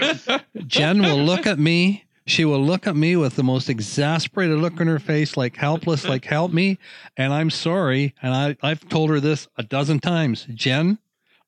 [0.66, 2.04] Jen will look at me.
[2.28, 6.04] She will look at me with the most exasperated look on her face, like helpless,
[6.04, 6.78] like help me.
[7.16, 8.14] And I'm sorry.
[8.20, 10.46] And I, I've told her this a dozen times.
[10.52, 10.98] Jen,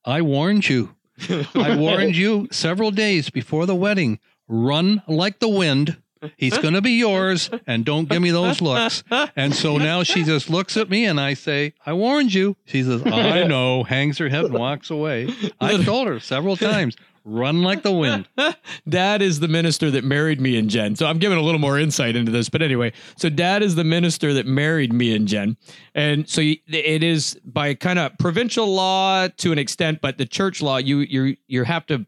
[0.03, 0.95] I warned you.
[1.53, 4.19] I warned you several days before the wedding.
[4.47, 6.00] Run like the wind.
[6.37, 9.03] He's going to be yours, and don't give me those looks.
[9.35, 12.55] And so now she just looks at me, and I say, I warned you.
[12.65, 15.33] She says, I know, hangs her head and walks away.
[15.59, 18.27] I've told her several times, run like the wind.
[18.87, 20.95] Dad is the minister that married me and Jen.
[20.95, 22.49] So I'm giving a little more insight into this.
[22.49, 25.57] But anyway, so Dad is the minister that married me and Jen.
[25.93, 30.61] And so it is by kind of provincial law to an extent, but the church
[30.61, 32.05] law, you you you have to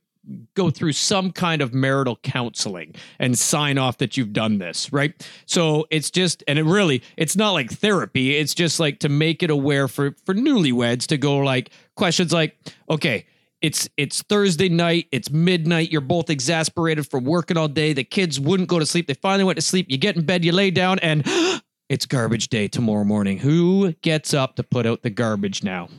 [0.53, 5.27] go through some kind of marital counseling and sign off that you've done this, right?
[5.45, 9.43] So it's just and it really it's not like therapy, it's just like to make
[9.43, 12.55] it aware for for newlyweds to go like questions like,
[12.89, 13.25] okay,
[13.61, 18.39] it's it's Thursday night, it's midnight, you're both exasperated from working all day, the kids
[18.39, 20.71] wouldn't go to sleep, they finally went to sleep, you get in bed, you lay
[20.71, 21.23] down and
[21.89, 23.37] it's garbage day tomorrow morning.
[23.37, 25.89] Who gets up to put out the garbage now?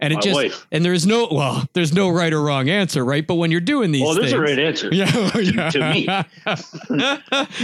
[0.00, 0.66] And it My just wife.
[0.72, 3.26] and there's no well, there's no right or wrong answer, right?
[3.26, 4.88] But when you're doing these Oh, there's things, a right answer.
[4.92, 5.70] yeah, yeah.
[5.70, 6.06] to me.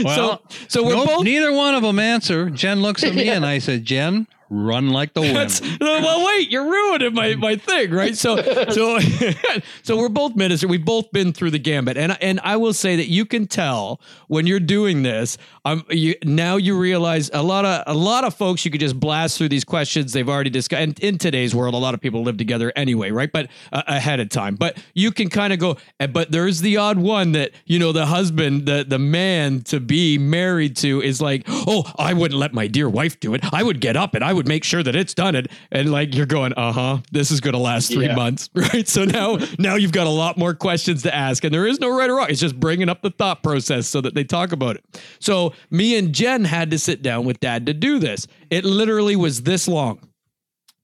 [0.14, 2.50] so so we're Nope, both neither one of them answer.
[2.50, 5.78] Jen looks at me, and I said, Jen, run like the That's, wind.
[5.80, 8.16] well, wait, you're ruining my, my thing, right?
[8.16, 8.36] So,
[8.70, 8.98] so,
[9.82, 10.68] so we're both ministers.
[10.68, 14.00] We've both been through the gambit, and and I will say that you can tell
[14.28, 15.36] when you're doing this.
[15.66, 18.98] Um, you now you realize a lot of a lot of folks you could just
[19.00, 20.80] blast through these questions they've already discussed.
[20.80, 23.30] And in today's world, a lot of people live together anyway, right?
[23.32, 25.76] But uh, ahead of time, but you can kind of go.
[25.98, 29.80] eh, But there's the odd one that you know the husband, the the man to
[29.80, 33.42] be married to is like, oh, I wouldn't let my dear wife do it.
[33.52, 35.34] I would get up and I would make sure that it's done.
[35.34, 38.14] And and like you're going, uh huh, this is going to last three Yeah.
[38.14, 38.86] months, right?
[38.86, 41.90] So now now you've got a lot more questions to ask, and there is no
[41.98, 42.28] right or wrong.
[42.30, 44.84] It's just bringing up the thought process so that they talk about it.
[45.18, 48.26] So me and Jen had to sit down with Dad to do this.
[48.50, 50.00] It literally was this long.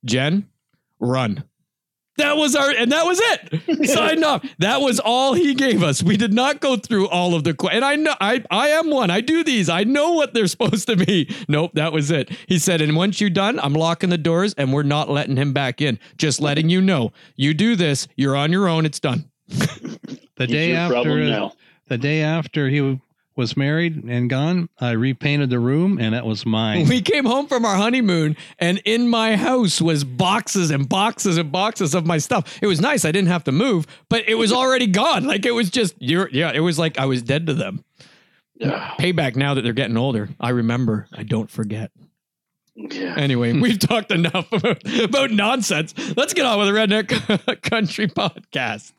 [0.04, 0.48] Jen,
[0.98, 1.44] run.
[2.18, 3.86] That was our, and that was it.
[3.88, 4.44] Signed off.
[4.58, 6.02] That was all he gave us.
[6.02, 9.10] We did not go through all of the, and I know, I, I am one.
[9.10, 9.70] I do these.
[9.70, 11.34] I know what they're supposed to be.
[11.48, 12.30] Nope, that was it.
[12.48, 15.54] He said, and once you're done, I'm locking the doors and we're not letting him
[15.54, 15.98] back in.
[16.18, 18.84] Just letting you know, you do this, you're on your own.
[18.84, 19.30] It's done.
[20.36, 21.52] The He's day after, now.
[21.88, 22.98] the day after he
[23.36, 26.88] was married and gone, I repainted the room and that was mine.
[26.88, 31.50] We came home from our honeymoon, and in my house was boxes and boxes and
[31.50, 32.58] boxes of my stuff.
[32.62, 35.24] It was nice; I didn't have to move, but it was already gone.
[35.24, 37.84] Like it was just, you're, yeah, it was like I was dead to them.
[38.54, 38.94] Yeah.
[38.98, 40.28] Payback now that they're getting older.
[40.38, 41.08] I remember.
[41.12, 41.90] I don't forget.
[42.74, 43.14] Yeah.
[43.16, 45.94] Anyway, we've talked enough about, about nonsense.
[46.16, 48.92] Let's get on with the Redneck Country podcast.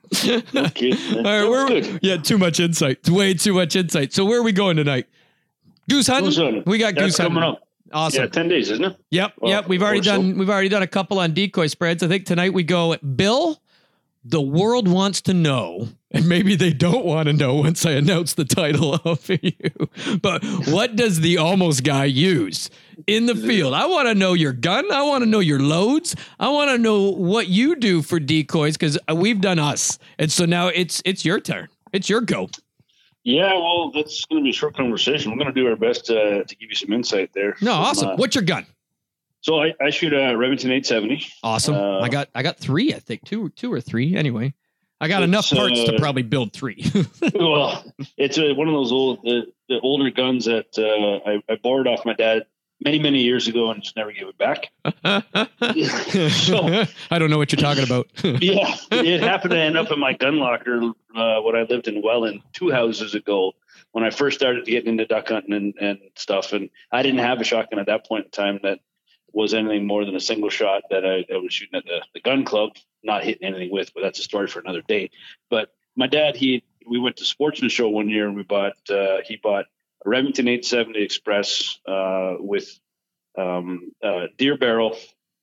[0.55, 0.93] Okay.
[1.25, 3.09] All right, yeah, too much insight.
[3.09, 4.13] Way too much insight.
[4.13, 5.07] So where are we going tonight?
[5.89, 6.25] Goose hunting.
[6.25, 6.63] Goose hunting.
[6.65, 7.35] We got That's goose hunting.
[7.35, 7.67] coming up.
[7.91, 8.23] Awesome.
[8.23, 8.97] Yeah, ten days, isn't it?
[9.11, 9.67] Yep, Well, yep.
[9.67, 10.11] We've already or so.
[10.17, 10.37] done.
[10.37, 12.01] We've already done a couple on decoy spreads.
[12.03, 12.95] I think tonight we go.
[12.97, 13.61] Bill,
[14.25, 18.33] the world wants to know, and maybe they don't want to know once I announce
[18.33, 19.51] the title of you.
[20.21, 22.69] But what does the almost guy use
[23.05, 23.73] in the field?
[23.73, 24.91] I want to know your gun.
[24.91, 26.15] I want to know your loads.
[26.39, 30.45] I want to know what you do for decoys because we've done us, and so
[30.45, 31.67] now it's it's your turn.
[31.91, 32.49] It's your go.
[33.25, 35.31] Yeah, well, that's going to be a short conversation.
[35.31, 37.55] We're going to do our best uh, to give you some insight there.
[37.61, 38.09] No, awesome.
[38.09, 38.65] uh, What's your gun?
[39.43, 41.27] So I, I shoot a Remington 870.
[41.43, 41.75] Awesome.
[41.75, 42.93] uh, I got I got three.
[42.93, 44.15] I think two two or three.
[44.15, 44.53] Anyway,
[45.01, 46.83] I got enough parts to uh, probably build three.
[47.35, 47.83] well,
[48.17, 51.87] it's a, one of those old, the, the older guns that uh, I, I borrowed
[51.87, 52.45] off my dad
[52.83, 54.69] many, many years ago and just never gave it back.
[56.31, 58.07] So- I don't know what you're talking about.
[58.41, 62.01] yeah, it happened to end up in my gun locker uh, when I lived in
[62.01, 63.53] Welland two houses ago
[63.91, 66.53] when I first started getting into duck hunting and, and stuff.
[66.53, 68.79] And I didn't have a shotgun at that point in time that
[69.33, 72.21] was anything more than a single shot that I, I was shooting at the, the
[72.21, 72.71] gun club,
[73.03, 75.09] not hitting anything with, but that's a story for another day.
[75.49, 79.17] But my dad, he we went to Sportsman Show one year and we bought uh,
[79.25, 79.65] he bought
[80.05, 82.79] a Remington 870 Express uh, with
[83.37, 84.97] um, uh, deer barrel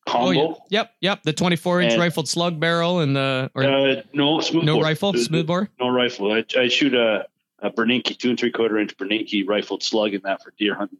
[0.06, 0.28] combo.
[0.40, 0.80] Oh, yeah.
[0.80, 1.22] Yep, yep.
[1.24, 5.14] The 24 inch And- rifled slug barrel and the or Uh, no, smooth no rifle,
[5.14, 5.68] smooth bore.
[5.80, 6.32] No rifle.
[6.32, 7.26] I, I shoot a,
[7.60, 10.98] a Brenneke two and three quarter inch Brenneke rifled slug in that for deer hunting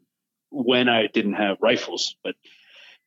[0.51, 2.17] when I didn't have rifles.
[2.25, 2.35] But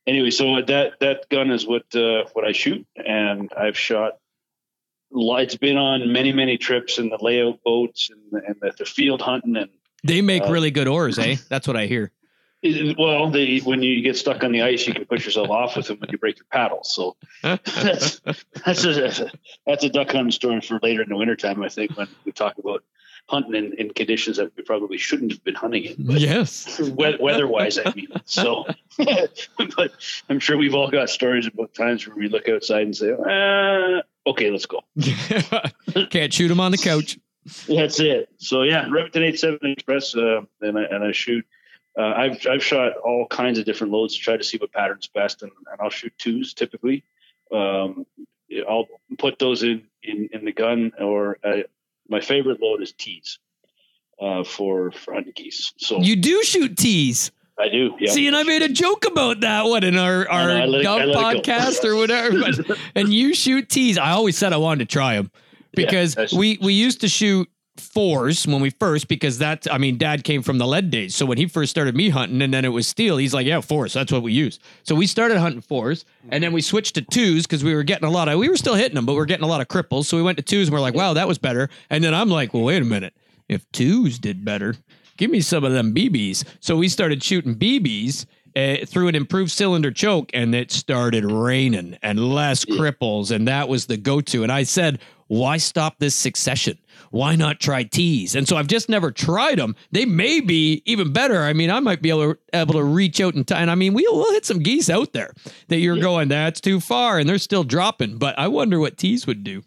[0.07, 4.13] anyway, so that that gun is what uh, what I shoot, and I've shot.
[5.15, 8.85] It's been on many many trips in the layout boats and the, and the, the
[8.85, 9.69] field hunting and
[10.03, 11.35] They make uh, really good oars, eh?
[11.49, 12.11] That's what I hear.
[12.97, 15.87] well, they, when you get stuck on the ice, you can push yourself off with
[15.87, 16.95] them when you break your paddles.
[16.95, 18.21] So that's
[18.65, 19.31] that's a
[19.65, 22.57] that's a duck hunting story for later in the wintertime, I think, when we talk
[22.57, 22.83] about
[23.29, 25.95] hunting in, in conditions that we probably shouldn't have been hunting in.
[25.97, 26.79] But yes.
[26.79, 28.07] we- weather-wise, I mean.
[28.25, 28.65] So,
[28.97, 29.91] but
[30.29, 34.01] I'm sure we've all got stories about times where we look outside and say, uh,
[34.29, 34.81] "Okay, let's go."
[36.09, 37.17] Can't shoot them on the couch.
[37.67, 38.29] That's it.
[38.37, 41.45] So yeah, Remington 87 Express, uh, and I and I shoot.
[41.97, 45.07] Uh, I've I've shot all kinds of different loads to try to see what pattern's
[45.07, 47.03] best, and, and I'll shoot twos typically.
[47.51, 48.05] Um,
[48.67, 51.63] I'll put those in in, in the gun, or uh,
[52.13, 53.39] my favorite load is tees
[54.21, 55.73] uh, for for hunting geese.
[55.77, 57.31] So You do shoot tees.
[57.59, 57.95] I do.
[57.99, 58.11] Yeah.
[58.11, 61.01] See, and I made a joke about that one in our, our I it- Dove
[61.01, 61.51] I let it go.
[61.51, 62.39] podcast or whatever.
[62.39, 63.97] But, and you shoot tees.
[63.97, 65.29] I always said I wanted to try them
[65.75, 69.97] because that's- we, we used to shoot fours when we first, because that, I mean,
[69.97, 71.15] dad came from the lead days.
[71.15, 73.61] So when he first started me hunting and then it was steel, he's like, yeah,
[73.61, 73.93] fours.
[73.93, 74.59] That's what we use.
[74.83, 78.07] So we started hunting fours and then we switched to twos because we were getting
[78.07, 79.67] a lot of, we were still hitting them, but we are getting a lot of
[79.67, 80.05] cripples.
[80.05, 81.69] So we went to twos and we're like, wow, that was better.
[81.89, 83.15] And then I'm like, well, wait a minute.
[83.49, 84.75] If twos did better,
[85.17, 86.45] give me some of them BBs.
[86.59, 91.97] So we started shooting BBs uh, through an improved cylinder choke, and it started raining
[92.03, 94.43] and less cripples, and that was the go-to.
[94.43, 94.99] And I said,
[95.33, 96.77] why stop this succession?
[97.09, 98.35] Why not try tees?
[98.35, 99.75] And so I've just never tried them.
[99.91, 101.41] They may be even better.
[101.41, 103.69] I mean, I might be able to, able to reach out in time.
[103.69, 105.33] I mean, we'll, we'll hit some geese out there
[105.69, 108.17] that you're going, that's too far, and they're still dropping.
[108.17, 109.63] But I wonder what tees would do.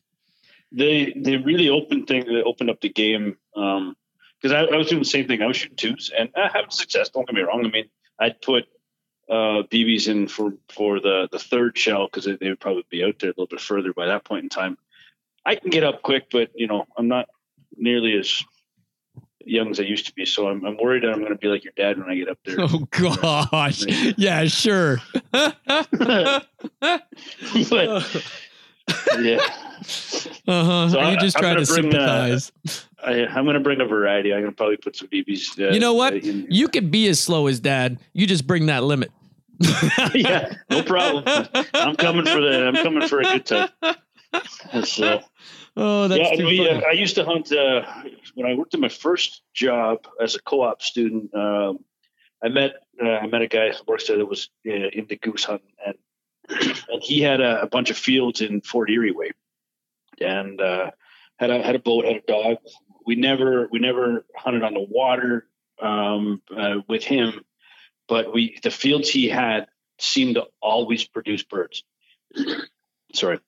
[0.72, 5.02] they they really opened thing they opened up the game because I, I was doing
[5.02, 5.42] the same thing.
[5.42, 7.08] I was shooting twos and I having success.
[7.08, 7.64] Don't get me wrong.
[7.64, 8.64] I mean, I'd put
[9.28, 13.04] uh, BBs in for for the the third shell because they, they would probably be
[13.04, 14.76] out there a little bit further by that point in time.
[15.46, 17.28] I can get up quick, but you know I'm not
[17.76, 18.42] nearly as
[19.44, 20.26] young as I used to be.
[20.26, 22.28] So I'm, I'm worried that I'm going to be like your dad when I get
[22.28, 22.56] up there.
[22.60, 23.84] Oh gosh,
[24.18, 24.98] yeah, sure.
[25.32, 26.42] but
[29.20, 29.38] yeah,
[30.48, 30.88] Uh-huh.
[30.88, 32.52] So you I- just I'm try gonna bring, uh, sympathize.
[33.04, 34.32] I, I'm going to bring a variety.
[34.32, 35.58] I'm going to probably put some BBs.
[35.60, 36.14] Uh, you know what?
[36.14, 37.98] in- You could be as slow as dad.
[38.14, 39.12] You just bring that limit.
[40.14, 41.24] yeah, no problem.
[41.74, 42.62] I'm coming for that.
[42.66, 43.68] I'm coming for a good time.
[44.84, 45.20] So
[45.78, 47.82] Oh, that's yeah, we, uh, I used to hunt uh,
[48.34, 51.34] when I worked at my first job as a co-op student.
[51.34, 51.80] Um,
[52.42, 55.44] I met uh, I met a guy who works there that was uh, into goose
[55.44, 55.96] hunting, and
[56.88, 59.32] and he had a, a bunch of fields in Fort Erie way,
[60.18, 60.92] and uh,
[61.36, 62.56] had a had a boat, had a dog,
[63.06, 65.46] we never we never hunted on the water
[65.80, 67.44] um, uh, with him,
[68.08, 69.66] but we the fields he had
[69.98, 71.84] seemed to always produce birds.
[73.14, 73.38] Sorry,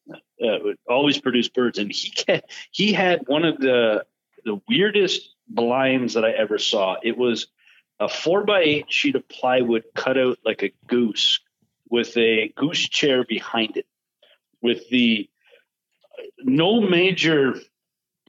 [0.43, 4.05] uh, always produce birds, and he kept, he had one of the
[4.45, 6.97] the weirdest blinds that I ever saw.
[7.03, 7.49] It was
[8.01, 11.41] a four by eight sheet of plywood cut out like a goose
[11.91, 13.87] with a goose chair behind it,
[14.63, 15.29] with the
[16.45, 17.55] no major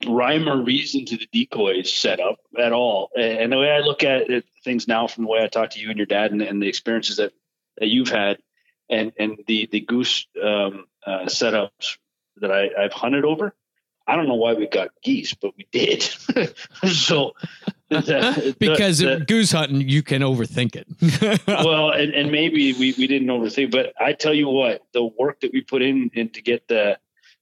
[0.07, 3.09] rhyme or reason to the decoys set up at all.
[3.17, 5.79] And the way I look at it, things now from the way I talk to
[5.79, 7.33] you and your dad and, and the experiences that,
[7.77, 8.37] that you've had
[8.89, 11.97] and, and the, the goose um, uh, setups
[12.37, 13.53] that I, I've hunted over,
[14.09, 16.01] I don't know why we got geese, but we did.
[16.91, 17.33] so
[17.89, 21.41] because goose hunting, you can overthink it.
[21.47, 25.41] well, and, and maybe we, we didn't overthink, but I tell you what, the work
[25.41, 26.97] that we put in, in to get the,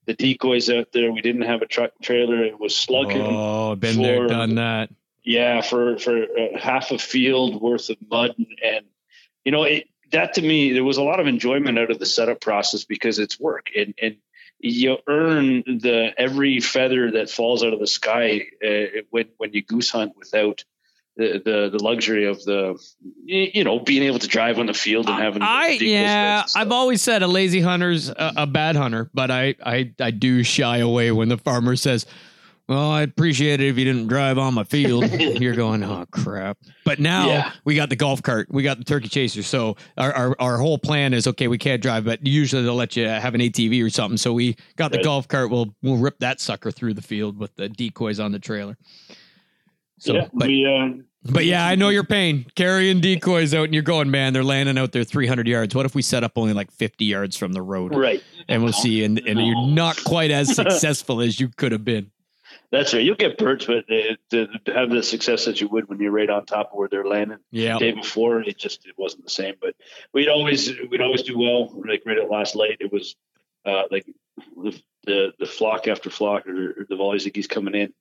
[0.07, 1.11] the decoys out there.
[1.11, 2.43] We didn't have a truck trailer.
[2.43, 3.21] It was slugging.
[3.21, 4.89] Oh, been for, there, done that.
[5.23, 8.85] Yeah, for for uh, half a field worth of mud, and, and
[9.43, 12.05] you know it, that to me there was a lot of enjoyment out of the
[12.05, 14.17] setup process because it's work, and and
[14.59, 19.63] you earn the every feather that falls out of the sky uh, when when you
[19.63, 20.63] goose hunt without
[21.17, 22.79] the, the the luxury of the
[23.25, 27.01] you know being able to drive on the field and having I yeah I've always
[27.01, 31.11] said a lazy hunter's a, a bad hunter but I, I I do shy away
[31.11, 32.05] when the farmer says
[32.67, 36.57] well I'd appreciate it if you didn't drive on my field you're going oh crap
[36.85, 37.51] but now yeah.
[37.65, 40.77] we got the golf cart we got the turkey chaser so our, our, our whole
[40.77, 43.89] plan is okay we can't drive but usually they'll let you have an ATV or
[43.89, 47.37] something so we got the golf cart we'll we'll rip that sucker through the field
[47.37, 48.77] with the decoys on the trailer
[49.99, 51.01] so, yeah, but, we, uh,
[51.31, 52.45] but yeah, I know your pain.
[52.55, 55.75] Carrying decoys out and you're going, man, they're landing out there 300 yards.
[55.75, 57.95] What if we set up only like 50 yards from the road?
[57.95, 58.23] Right.
[58.47, 59.03] And we'll see.
[59.03, 62.11] And, and you're not quite as successful as you could have been.
[62.71, 63.03] That's right.
[63.03, 66.29] You'll get birds, but uh, to have the success that you would when you're right
[66.29, 67.37] on top of where they're landing.
[67.49, 67.73] Yeah.
[67.73, 69.55] The day before, it just it wasn't the same.
[69.61, 69.75] But
[70.13, 71.73] we'd always we'd always do well.
[71.87, 73.15] Like right at last light, it was
[73.65, 74.05] uh, like
[75.05, 77.93] the the flock after flock or, or the volleys of geese coming in,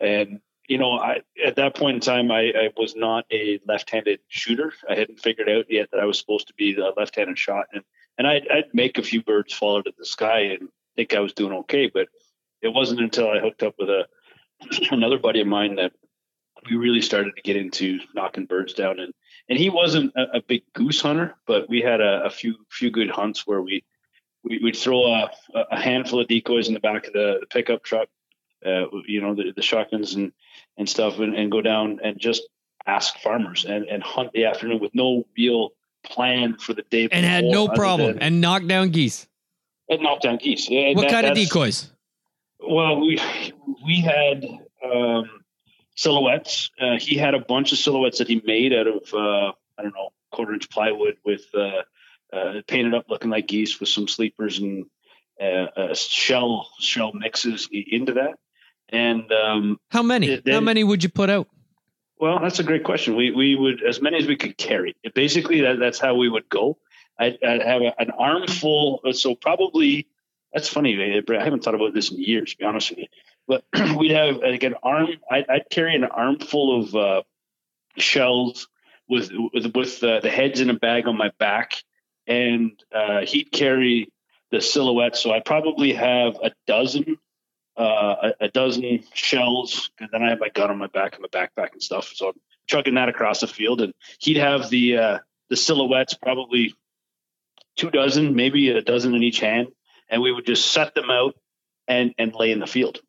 [0.00, 4.20] and you know, I at that point in time, I, I, was not a left-handed
[4.28, 4.74] shooter.
[4.88, 7.82] I hadn't figured out yet that I was supposed to be a left-handed shot, and
[8.18, 11.20] and I'd, I'd make a few birds fall out of the sky and think I
[11.20, 11.90] was doing okay.
[11.92, 12.08] But
[12.62, 14.06] it wasn't until I hooked up with a
[14.90, 15.92] another buddy of mine that
[16.68, 18.98] we really started to get into knocking birds down.
[18.98, 19.12] And
[19.48, 22.90] and he wasn't a, a big goose hunter, but we had a, a few few
[22.90, 23.84] good hunts where we,
[24.44, 28.08] we would throw a, a handful of decoys in the back of the, pickup truck,
[28.66, 30.32] uh, you know, the, the shotguns and
[30.76, 32.42] and stuff and, and go down and just
[32.86, 35.70] ask farmers and, and hunt the afternoon with no real
[36.04, 37.08] plan for the day.
[37.10, 39.26] And had no problem than, and knock down geese.
[39.88, 40.68] And knock down geese.
[40.68, 41.90] yeah, what that, kind of decoys?
[42.68, 43.18] Well, we
[43.84, 44.44] we had
[44.84, 45.40] um,
[45.96, 46.70] silhouettes.
[46.78, 49.94] Uh, he had a bunch of silhouettes that he made out of uh, I don't
[49.94, 51.82] know quarter inch plywood with uh,
[52.30, 54.84] uh painted up looking like geese with some sleepers and
[55.40, 58.34] uh, shell shell mixes into that.
[58.90, 60.36] And um, how many?
[60.36, 61.48] Then, how many would you put out?
[62.20, 63.16] Well, that's a great question.
[63.16, 64.94] We we would as many as we could carry.
[65.14, 66.76] Basically, that, that's how we would go.
[67.18, 69.00] I'd, I'd have a, an armful.
[69.12, 70.06] So probably
[70.52, 71.22] that's funny.
[71.28, 73.06] I haven't thought about this in years, to be honest with you.
[73.46, 73.64] But
[73.96, 75.08] we'd have like an arm.
[75.30, 77.22] I'd, I'd carry an armful of uh,
[77.96, 78.68] shells
[79.08, 81.82] with with with uh, the heads in a bag on my back,
[82.26, 84.12] and uh, he'd carry
[84.50, 85.16] the silhouette.
[85.16, 87.18] So I probably have a dozen
[87.76, 91.22] uh, a, a, dozen shells, and then I have my gun on my back and
[91.22, 92.10] my backpack and stuff.
[92.12, 96.74] So I'm chugging that across the field, and he'd have the uh, the silhouettes, probably
[97.76, 99.68] two dozen, maybe a dozen in each hand,
[100.08, 101.34] and we would just set them out
[101.86, 103.00] and and lay in the field.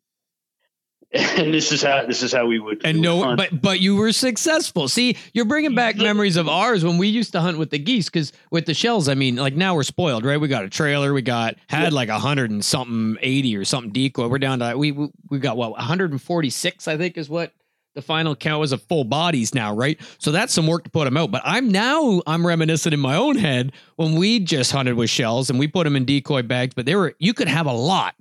[1.12, 2.82] and this is how this is how we would.
[2.84, 3.36] And no, hunt.
[3.36, 4.86] but but you were successful.
[4.86, 8.08] See, you're bringing back memories of ours when we used to hunt with the geese.
[8.08, 10.40] Because with the shells, I mean, like now we're spoiled, right?
[10.40, 11.12] We got a trailer.
[11.12, 14.28] We got had like a hundred and something, eighty or something decoy.
[14.28, 17.52] We're down to we we, we got what 146, I think, is what
[17.94, 20.00] the final count was of full bodies now, right?
[20.18, 21.30] So that's some work to put them out.
[21.30, 25.50] But I'm now I'm reminiscing in my own head when we just hunted with shells
[25.50, 26.74] and we put them in decoy bags.
[26.74, 28.14] But they were you could have a lot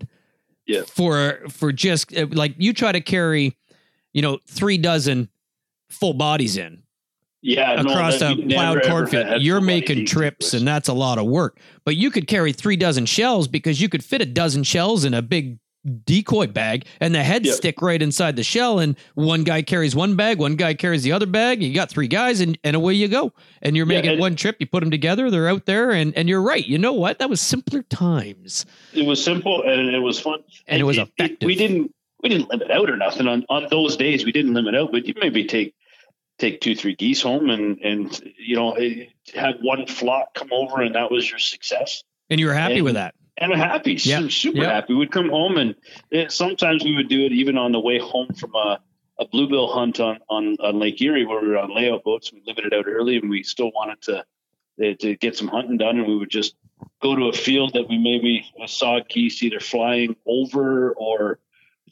[0.66, 0.84] yeah.
[0.84, 3.58] for for just uh, like you try to carry,
[4.14, 5.30] you know, three dozen
[5.90, 6.84] full bodies in.
[7.42, 11.58] Yeah, across no, a plowed cornfield, you're making trips, and that's a lot of work.
[11.86, 15.14] But you could carry three dozen shells because you could fit a dozen shells in
[15.14, 15.58] a big
[16.06, 17.56] decoy bag and the heads yep.
[17.56, 21.12] stick right inside the shell and one guy carries one bag one guy carries the
[21.12, 24.20] other bag you got three guys and, and away you go and you're making yeah,
[24.20, 26.94] one trip you put them together they're out there and, and you're right you know
[26.94, 30.84] what that was simpler times it was simple and it was fun and, and it
[30.84, 34.26] was effective it, we didn't we didn't limit out or nothing on on those days.
[34.26, 35.74] We didn't limit out, but you maybe take
[36.38, 40.82] take two three geese home and and you know eh, have one flock come over
[40.82, 42.04] and that was your success.
[42.30, 43.16] And you were happy And- with that.
[43.40, 44.74] And happy, su- super yeah.
[44.74, 44.94] happy.
[44.94, 45.76] We'd come home and
[46.12, 48.80] it, sometimes we would do it even on the way home from a,
[49.18, 52.34] a bluebill hunt on, on, on Lake Erie where we were on layout boats.
[52.34, 54.26] We limited out early and we still wanted to
[54.82, 56.00] eh, to get some hunting done.
[56.00, 56.56] And we would just
[57.02, 61.40] go to a field that we maybe saw geese either flying over or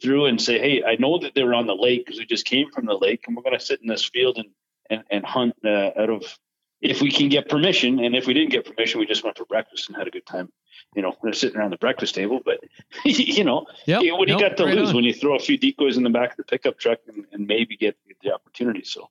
[0.01, 2.45] through and say, Hey, I know that they were on the lake because we just
[2.45, 4.49] came from the lake and we're going to sit in this field and,
[4.89, 6.37] and, and hunt uh, out of,
[6.82, 7.99] if we can get permission.
[8.03, 10.25] And if we didn't get permission, we just went for breakfast and had a good
[10.25, 10.51] time.
[10.95, 12.59] You know, they're sitting around the breakfast table, but
[13.05, 14.01] you know, Yep.
[14.17, 14.95] what do you Nope, got to right lose on.
[14.95, 17.47] when you throw a few decoys in the back of the pickup truck and, and
[17.47, 18.84] maybe get the opportunity?
[18.84, 19.09] So,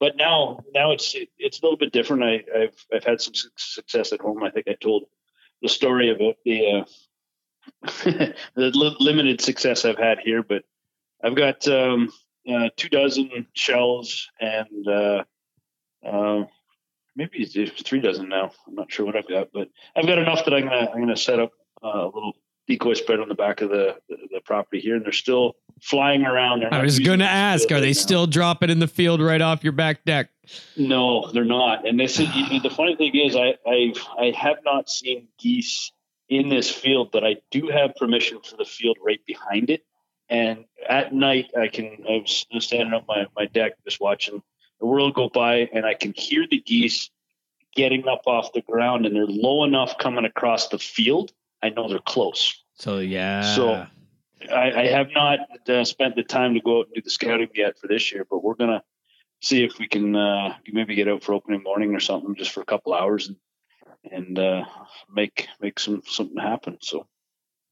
[0.00, 2.24] but now, now it's it's a little bit different.
[2.24, 4.42] I, I've I've had some suc- success at home.
[4.42, 5.04] I think I told
[5.62, 6.84] the story about the uh,
[8.04, 10.64] the li- limited success I've had here, but
[11.22, 12.12] I've got um,
[12.52, 15.24] uh, two dozen shells and uh,
[16.04, 16.44] uh,
[17.16, 18.50] maybe three dozen now.
[18.66, 21.16] I'm not sure what I've got, but I've got enough that I'm gonna I'm gonna
[21.16, 21.52] set up
[21.82, 22.32] uh, a little
[22.66, 26.24] decoy spread on the back of the, the, the property here, and they're still flying
[26.24, 26.60] around.
[26.60, 27.92] They're I was going to ask, are they now.
[27.92, 30.30] still dropping in the field right off your back deck?
[30.76, 31.86] No, they're not.
[31.86, 32.28] And this is
[32.62, 35.92] the funny thing is, I I've, I have not seen geese
[36.28, 39.84] in this field, but I do have permission for the field right behind it.
[40.28, 44.42] And at night, I can I was standing up my my deck just watching
[44.84, 47.10] the world go by, and I can hear the geese
[47.74, 51.32] getting up off the ground, and they're low enough coming across the field.
[51.62, 52.62] I know they're close.
[52.74, 53.54] So yeah.
[53.56, 53.86] So-
[54.52, 55.38] I, I have not
[55.70, 58.26] uh, spent the time to go out and do the scouting yet for this year,
[58.30, 58.82] but we're gonna
[59.40, 62.60] see if we can uh, maybe get out for opening morning or something just for
[62.60, 63.36] a couple hours and
[64.12, 64.64] and uh,
[65.10, 66.76] make make some something happen.
[66.82, 67.06] So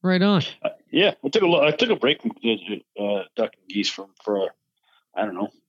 [0.01, 0.41] right on.
[0.63, 3.67] uh, yeah, I took a lo- I took a break from uh, uh, duck and
[3.69, 4.49] geese from for uh,
[5.15, 5.59] I don't know s-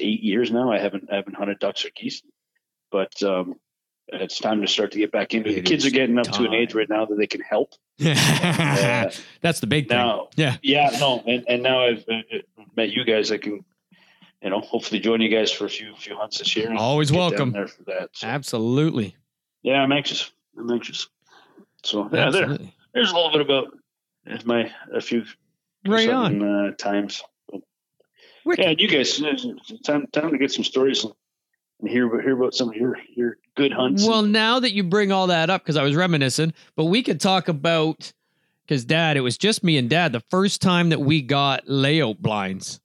[0.00, 0.70] eight years now.
[0.72, 2.22] I haven't I haven't hunted ducks or geese,
[2.90, 3.54] but um,
[4.08, 5.54] it's time to start to get back into it.
[5.54, 7.72] The kids are getting up to an age right now that they can help.
[8.00, 9.10] Uh,
[9.40, 9.96] That's the big thing.
[9.98, 10.56] now, Yeah.
[10.62, 13.30] yeah, no, and, and now I've uh, uh, met you guys.
[13.30, 13.64] I can,
[14.42, 16.74] you know, hopefully join you guys for a few few hunts this year.
[16.76, 17.52] Always welcome.
[17.52, 18.10] there for that.
[18.14, 19.14] So, Absolutely.
[19.62, 20.32] yeah, I'm anxious.
[20.58, 21.08] I'm anxious.
[21.84, 22.58] So yeah, there,
[22.92, 23.68] there's a little bit about
[24.44, 25.24] my a few
[25.86, 26.42] Right on.
[26.42, 27.22] uh, times.
[28.44, 28.64] Wicked.
[28.64, 29.20] Yeah, and you guys,
[29.84, 31.12] time time to get some stories and,
[31.80, 34.06] and hear hear about some of your your good hunts.
[34.06, 37.20] Well, now that you bring all that up, because I was reminiscing, but we could
[37.20, 38.12] talk about
[38.64, 42.22] because Dad, it was just me and Dad the first time that we got layout
[42.22, 42.80] blinds.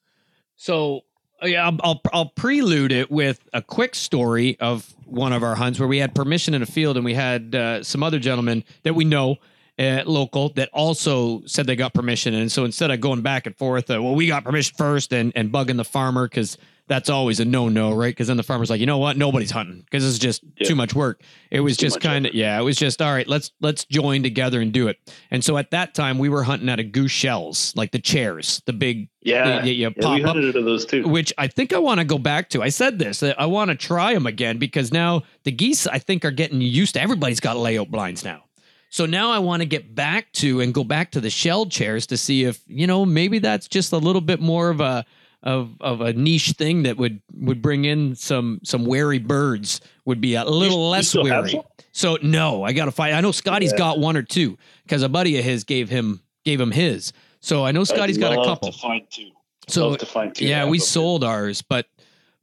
[0.56, 1.02] So
[1.44, 5.56] uh, yeah, I'll, I'll I'll prelude it with a quick story of one of our
[5.56, 8.64] hunts where we had permission in a field and we had uh, some other gentlemen
[8.84, 9.38] that we know.
[9.78, 13.58] Uh, local that also said they got permission and so instead of going back and
[13.58, 16.58] forth uh, well we got permission first and and bugging the farmer because
[16.88, 19.80] that's always a no-no right because then the farmer's like you know what nobody's hunting
[19.82, 20.68] because it's just Yeah.
[20.70, 21.22] too much work
[21.52, 24.24] it was Too just kind of yeah it was just all right let's let's join
[24.24, 24.98] together and do it
[25.30, 28.62] and so at that time we were hunting out of goose shells like the chairs
[28.68, 31.06] the big yeah, you yeah, pop we hunted out of those too.
[31.06, 32.62] which I think I want to go back to.
[32.64, 33.22] I said this.
[33.24, 36.94] I want to try them again because now the geese I think are getting used
[36.94, 37.02] to.
[37.02, 38.44] Everybody's got layout blinds now.
[38.96, 42.08] So now I want to get back to and go back to the shell chairs
[42.08, 45.04] to see if you know maybe that's just a little bit more of a
[45.44, 50.22] of of a niche thing that would would bring in some some wary birds would
[50.22, 51.62] be a little less wary.
[51.92, 53.14] So no, I got to find.
[53.14, 53.80] I know Scotty's Yeah.
[53.80, 57.12] got one or two because a buddy of his gave him gave him his.
[57.42, 58.72] So I know Scotty's I'd got a couple.
[58.72, 59.32] To find two.
[59.68, 60.46] So to find two.
[60.46, 61.88] yeah, we sold ours, but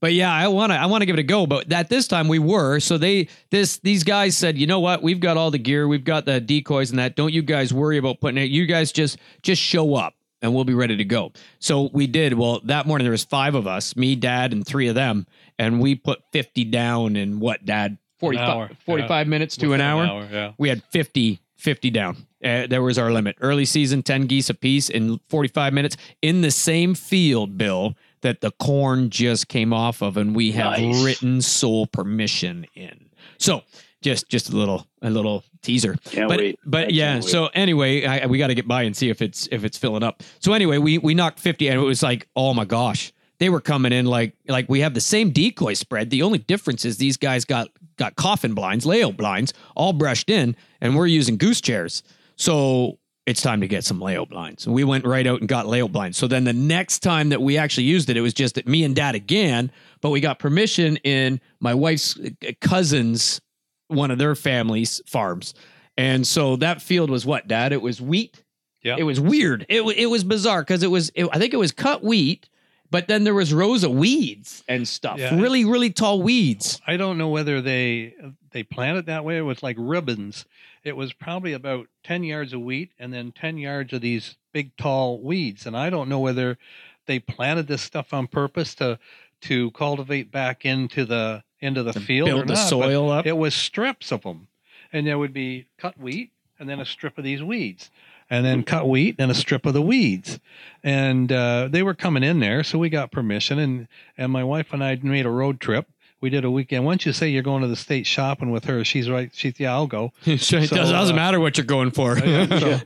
[0.03, 1.47] but yeah, I want to I want to give it a go.
[1.47, 5.01] But at this time we were so they this these guys said, you know what,
[5.01, 7.15] we've got all the gear, we've got the decoys and that.
[7.15, 8.51] Don't you guys worry about putting it.
[8.51, 11.33] You guys just just show up and we'll be ready to go.
[11.61, 12.35] So we did.
[12.35, 15.81] Well, that morning there was five of us, me, Dad, and three of them, and
[15.81, 20.29] we put fifty down in what, Dad, 45, hour, 45 minutes to Within an hour
[20.31, 20.53] yeah.
[20.59, 24.89] we had 50 50 down uh, there was our limit early season 10 geese apiece
[24.89, 30.17] in 45 minutes in the same field bill that the corn just came off of
[30.17, 31.03] and we have Nice.
[31.05, 33.09] written sole permission in
[33.39, 33.63] so
[34.01, 36.59] just just a little a little teaser Can't but wait.
[36.61, 37.31] I but yeah can't wait.
[37.31, 40.03] so anyway I, we got to get by and see if it's if it's filling
[40.03, 43.49] up so anyway we we knocked 50 and it was like oh my gosh they
[43.49, 46.97] were coming in like like we have the same decoy spread the only difference is
[46.99, 51.61] these guys got got coffin blinds layout blinds all brushed in and we're using goose
[51.61, 52.03] chairs
[52.37, 54.67] so it's time to get some layout blinds.
[54.67, 56.19] And we went right out and got layout blinds.
[56.19, 58.85] So then the next time that we actually used it it was just that me
[58.85, 59.71] and dad again
[60.01, 63.41] but we got permission in my wife's uh, cousin's
[63.89, 65.55] one of their family's farms.
[65.97, 67.73] And so that field was what dad?
[67.73, 68.43] It was wheat?
[68.83, 68.97] Yeah.
[68.99, 69.65] It was weird.
[69.69, 72.49] It it was bizarre because it was it, I think it was cut wheat,
[72.93, 75.19] but then there was rows of weeds and stuff.
[75.19, 75.41] Yeah.
[75.41, 76.79] Really, really tall weeds.
[76.87, 78.15] I don't know whether they
[78.51, 79.39] they planted that way.
[79.39, 80.45] It was like ribbons.
[80.85, 84.77] It was probably about ten yards of wheat and then ten yards of these big
[84.77, 85.65] tall weeds.
[85.65, 86.59] And I don't know whether
[87.07, 88.99] they planted this stuff on purpose to
[89.43, 93.25] to cultivate back into the into the field or Build the not, soil up.
[93.25, 94.49] It was strips of them,
[94.93, 97.91] and there would be cut wheat and then a strip of these weeds.
[98.33, 100.41] And then cut wheat and a strip of the weeds,
[100.83, 104.73] and uh, they were coming in there, so we got permission, and and my wife
[104.73, 105.87] and I made a road trip,
[106.23, 106.85] we did a weekend.
[106.87, 109.31] Once you say you're going to the state shopping with her, she's right.
[109.35, 110.13] She's yeah, I'll go.
[110.25, 112.17] it doesn't, doesn't uh, matter what you're going for.
[112.17, 112.81] So-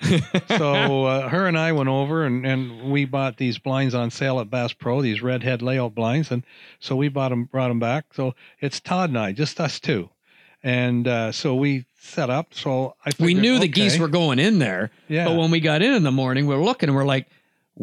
[0.57, 4.41] So uh, her and I went over and, and we bought these blinds on sale
[4.41, 6.43] at Bass Pro, these redhead layout blinds, and
[6.81, 8.07] so we bought them, brought them back.
[8.15, 10.09] So it's Todd and I, just us two,
[10.63, 12.55] and uh, so we set up.
[12.55, 15.27] So I we knew the okay, geese were going in there, yeah.
[15.27, 17.29] but when we got in in the morning, we are looking and we're like,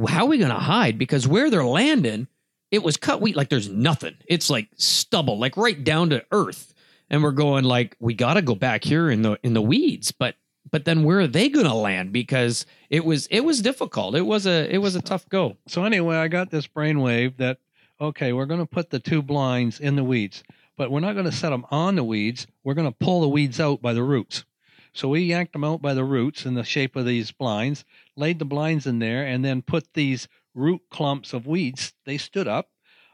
[0.08, 0.98] how are we going to hide?
[0.98, 2.28] Because where they're landing,
[2.72, 4.16] it was cut wheat like there's nothing.
[4.26, 6.74] It's like stubble, like right down to earth.
[7.10, 10.12] And we're going like, we got to go back here in the in the weeds,
[10.12, 10.36] but
[10.72, 12.12] but then where are they going to land?
[12.12, 14.16] Because it was it was difficult.
[14.16, 15.58] It was a it was a tough go.
[15.68, 17.60] So anyway, I got this brainwave that
[18.02, 20.44] okay, we're going to put the two blinds in the weeds,
[20.84, 22.46] but we're not going to set them on the weeds.
[22.66, 24.44] We're going to pull the weeds out by the roots.
[24.92, 27.86] So we yanked them out by the roots in the shape of these blinds,
[28.18, 31.94] laid the blinds in there, and then put these root clumps of weeds.
[32.06, 32.68] They stood up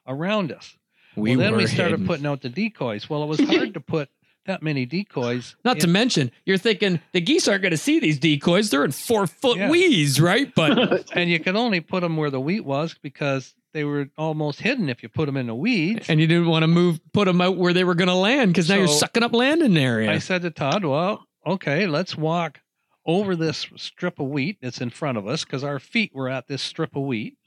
[0.08, 0.78] around us.
[1.16, 2.08] We well, then we started hidden.
[2.08, 3.08] putting out the decoys.
[3.08, 4.10] Well, it was hard to put
[4.48, 5.56] that many decoys.
[5.64, 8.72] Not to mention, you're thinking the geese aren't going to see these decoys.
[8.72, 9.70] They're in four foot Yeah.
[9.70, 10.52] weeds, right?
[10.56, 14.60] But and you can only put them where the wheat was because they were almost
[14.62, 16.10] hidden if you put them in the weeds.
[16.10, 18.52] and you didn't want to move, put them out where they were going to land
[18.52, 20.12] because now you're sucking up land in area.
[20.12, 22.62] I said to Todd, well, okay, let's walk
[23.06, 26.48] over this strip of wheat that's in front of us because our feet were at
[26.48, 27.38] this strip of wheat.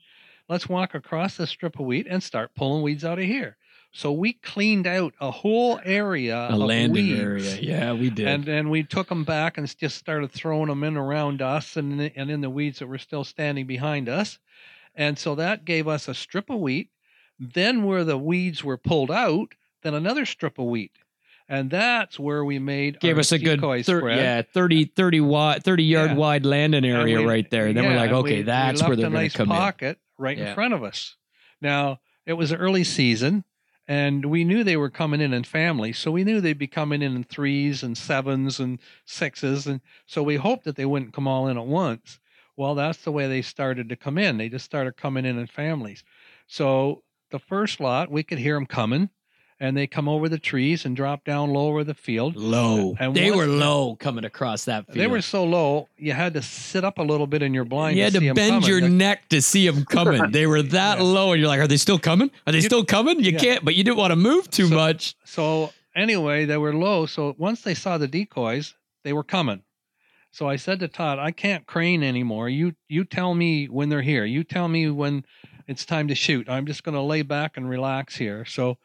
[0.48, 3.56] Let's walk across this strip of wheat and start pulling weeds out of here.
[3.94, 7.20] So we cleaned out a whole area a of landing weeds.
[7.20, 7.58] area.
[7.60, 8.26] Yeah, we did.
[8.26, 12.00] And then we took them back and just started throwing them in around us and,
[12.16, 14.38] and in the weeds that were still standing behind us.
[14.94, 16.90] And so that gave us a strip of wheat.
[17.38, 20.92] Then, where the weeds were pulled out, then another strip of wheat.
[21.48, 25.64] And that's where we made Gave our us a good thir- yeah 30 30 wide
[25.64, 26.16] 30 yard Yeah.
[26.16, 27.72] wide landing area we- right there.
[27.72, 29.98] Then we're like, okay, we- we that's left where they're going nice to come pocket
[30.18, 30.50] right Yeah.
[30.50, 31.16] in front of us.
[31.60, 33.44] Now it was early season,
[33.88, 37.02] and we knew they were coming in in families, so we knew they'd be coming
[37.02, 41.26] in in threes and sevens and sixes, and so we hoped that they wouldn't come
[41.26, 42.20] all in at once.
[42.56, 44.36] Well, that's the way they started to come in.
[44.38, 46.04] They just started coming in in families.
[46.46, 49.08] So the first lot, we could hear them coming,
[49.58, 52.36] and they come over the trees and drop down low over the field.
[52.36, 52.94] Low.
[53.00, 54.98] And they were low coming across that field.
[54.98, 57.96] They were so low, you had to sit up a little bit in your blind.
[57.96, 58.68] you had see to 'em bend coming.
[58.68, 60.30] your The- neck to see them coming.
[60.32, 61.04] they were that Yeah.
[61.04, 62.30] low, and you're like, "Are they still coming?
[62.46, 63.38] Are they You- still coming?" You Yeah.
[63.38, 65.14] can't, but you didn't want to move too So- much.
[65.24, 67.06] So anyway, they were low.
[67.06, 68.74] So once they saw the decoys,
[69.04, 69.62] they were coming.
[70.32, 72.48] So I said to Todd, I can't crane anymore.
[72.48, 74.24] You you tell me when they're here.
[74.24, 75.24] You tell me when
[75.68, 76.48] it's time to shoot.
[76.48, 78.44] I'm just going to lay back and relax here.
[78.46, 78.78] So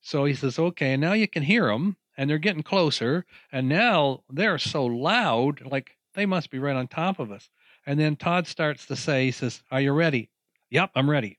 [0.00, 0.92] so he says, okay.
[0.92, 3.24] And now you can hear them, and they're getting closer.
[3.52, 7.48] And now they're so loud, like they must be right on top of us.
[7.86, 10.30] And then Todd starts to say, he says, "Are you ready?"
[10.70, 11.38] Yep, I'm ready.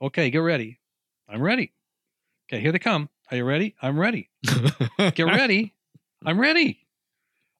[0.00, 0.80] Okay, get ready.
[1.28, 1.72] I'm ready.
[2.48, 3.08] Okay, here they come.
[3.30, 3.74] Are you ready?
[3.82, 4.30] I'm ready.
[4.98, 5.74] Get ready.
[6.24, 6.86] I'm ready.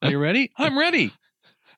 [0.01, 0.53] Are you ready?
[0.57, 1.13] I'm ready.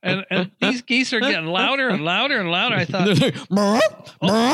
[0.03, 2.76] And and these geese are getting louder and louder and louder.
[2.76, 3.80] I thought, they're, like, "Meow,
[4.22, 4.53] meow."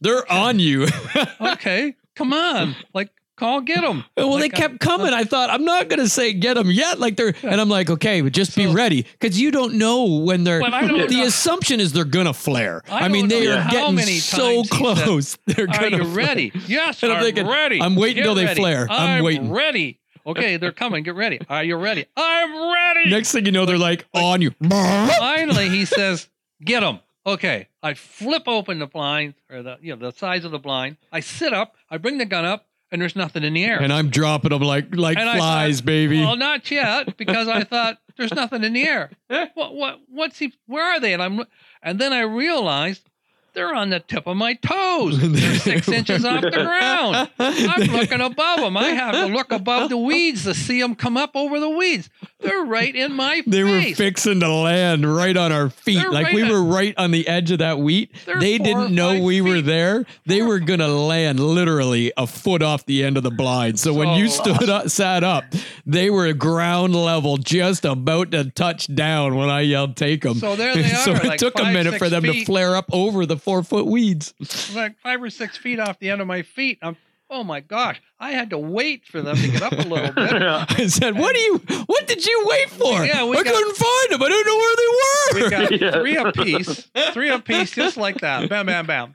[0.00, 0.86] They're on you.
[1.40, 4.02] okay, come on, like call, get them.
[4.16, 5.12] well, Like, they kept coming.
[5.12, 6.98] I thought I'm not gonna say get them yet.
[6.98, 10.44] Like they're, and I'm like, okay, but just be ready because you don't know when
[10.44, 10.60] they're.
[10.60, 12.80] But I don't the know- assumption is they're gonna flare.
[12.88, 15.36] I I, mean, they are getting so he said, close.
[15.46, 16.26] They're gonna you flare.
[16.26, 16.52] ready?
[16.66, 17.82] Yes, And I'm I'm thinking, ready.
[17.82, 18.60] I'm waiting Get till they ready.
[18.60, 18.86] flare.
[18.90, 19.52] I'm waiting.
[19.52, 20.00] ready.
[20.26, 21.04] Okay, they're coming.
[21.04, 21.38] Get ready.
[21.48, 22.06] Are you ready?
[22.16, 23.10] I'm ready.
[23.10, 24.50] Next thing you know, they're like on you.
[24.68, 26.28] Finally, he says,
[26.64, 30.50] "Get them." Okay, I flip open the blind or the you know the size of
[30.52, 30.96] the blind.
[31.12, 31.74] I sit up.
[31.90, 33.80] I bring the gun up, and there's nothing in the air.
[33.80, 36.20] And I'm dropping them like like And flies, thought, baby.
[36.20, 39.10] Well, not yet, because I thought there's nothing in the air.
[39.54, 39.74] What?
[39.74, 40.00] What?
[40.08, 40.52] What's he?
[40.66, 41.12] Where are they?
[41.12, 41.44] And I'm,
[41.82, 43.08] and then I realized
[43.56, 45.18] They're on the tip of my toes.
[45.32, 47.30] They're six inches off the ground.
[47.38, 48.76] I'm looking above them.
[48.76, 52.10] I have to look above the weeds to see them come up over the weeds.
[52.40, 53.44] They're right in my face.
[53.46, 56.00] They were fixing to land right on our feet.
[56.00, 58.14] They're like right we were right on the edge of that wheat.
[58.26, 60.04] They didn't know five we were there.
[60.26, 63.80] They Four- were going to land literally a foot off the end of the blind.
[63.80, 65.44] So when you stood up, sat up,
[65.86, 70.34] they were ground level, just about to touch down when I yelled, take them.
[70.34, 73.24] So there they so it like took a minute for them to flare up over
[73.24, 74.34] the four foot weeds.
[74.74, 76.78] like five or six feet off the end of my feet.
[76.82, 76.96] I'm,
[77.30, 78.02] oh my gosh!
[78.20, 80.16] I had to wait for them to get up a little bit.
[80.80, 81.58] I said, "What do you?
[81.86, 83.04] What did you wait for?
[83.04, 84.22] Yeah, we I got- couldn't find them.
[84.22, 85.34] I didn't know where they were.
[85.34, 85.90] We were." got Yeah.
[85.92, 88.48] three apiece, three apiece, just like that.
[88.50, 89.14] Bam, bam, bam.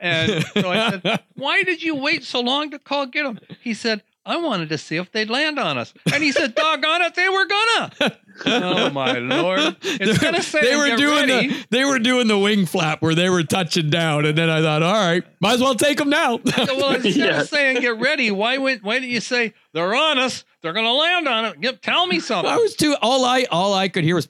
[0.00, 3.74] And so I said, "Why did you wait so long to call get them?" He
[3.74, 7.14] said, "I wanted to see if they'd land on us." And he said, "Doggone it,
[7.16, 8.16] they were gonna."
[8.46, 9.76] Oh my lord!
[10.00, 13.14] Instead of saying they were doing ready," the they were doing the wing flap where
[13.16, 16.08] they were touching down, and then I thought, all right, might as well take them
[16.10, 16.38] now.
[16.44, 17.40] well, instead Yeah.
[17.40, 18.84] of saying "Get ready," why went?
[18.84, 20.44] Why didn't you say they're on us?
[20.62, 21.60] They're gonna land on it.
[21.60, 22.48] Get, tell me something.
[22.52, 24.28] I was too all I all I could hear was.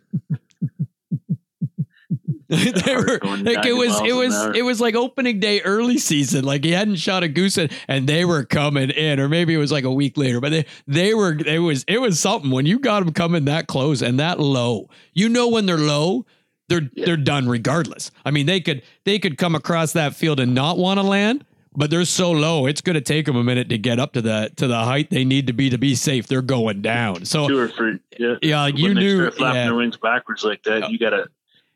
[2.49, 6.65] they were like it was it was it was like opening day early season like
[6.65, 9.71] he hadn't shot a goose in, and they were coming in or maybe it was
[9.71, 12.79] like a week later but they they were it was it was something when you
[12.79, 16.25] got them coming that close and that low you know when they're low
[16.71, 17.05] they're Yeah.
[17.05, 20.79] they're done regardless I mean they could they could come across that field and not
[20.79, 21.45] want to land
[21.77, 24.23] but they're so low it's going to take them a minute to get up to
[24.23, 27.47] the to the height they need to be to be safe they're going down so
[27.47, 27.99] Two or three.
[28.19, 28.37] Yeah.
[28.41, 29.65] yeah When you knew flapping yeah.
[29.67, 31.13] their wings backwards like that, you got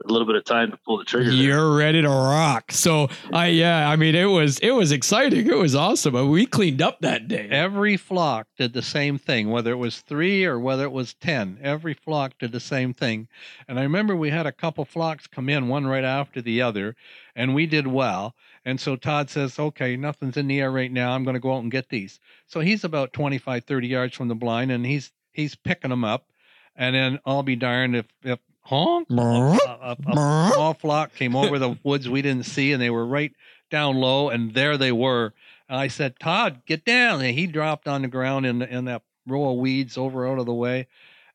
[0.04, 1.30] a, a little bit of time to pull the trigger.
[1.30, 2.72] You're ready to rock.
[2.72, 5.46] So I yeah, I mean it was it was exciting.
[5.46, 6.16] It was awesome.
[6.16, 7.48] I mean, we cleaned up that day.
[7.50, 11.58] Every flock did the same thing, whether it was three or whether it was 10.
[11.62, 13.28] Every flock did the same thing.
[13.68, 16.96] And I remember we had a couple flocks come in, one right after the other,
[17.34, 18.34] and we did well.
[18.64, 21.12] And so Todd says, okay, nothing's in the air right now.
[21.12, 22.20] I'm going to go out and get these.
[22.46, 26.26] So he's about 25, 30 yards from the blind, and he's he's picking them up.
[26.76, 30.12] And then I'll be darned if, if honk, a, a- a
[30.52, 33.32] small flock came over the woods we didn't see, and they were right
[33.70, 35.32] down low, and there they were.
[35.68, 37.20] And I said, Todd, get down.
[37.22, 40.46] And he dropped on the ground in in that row of weeds over out of
[40.46, 40.86] the way,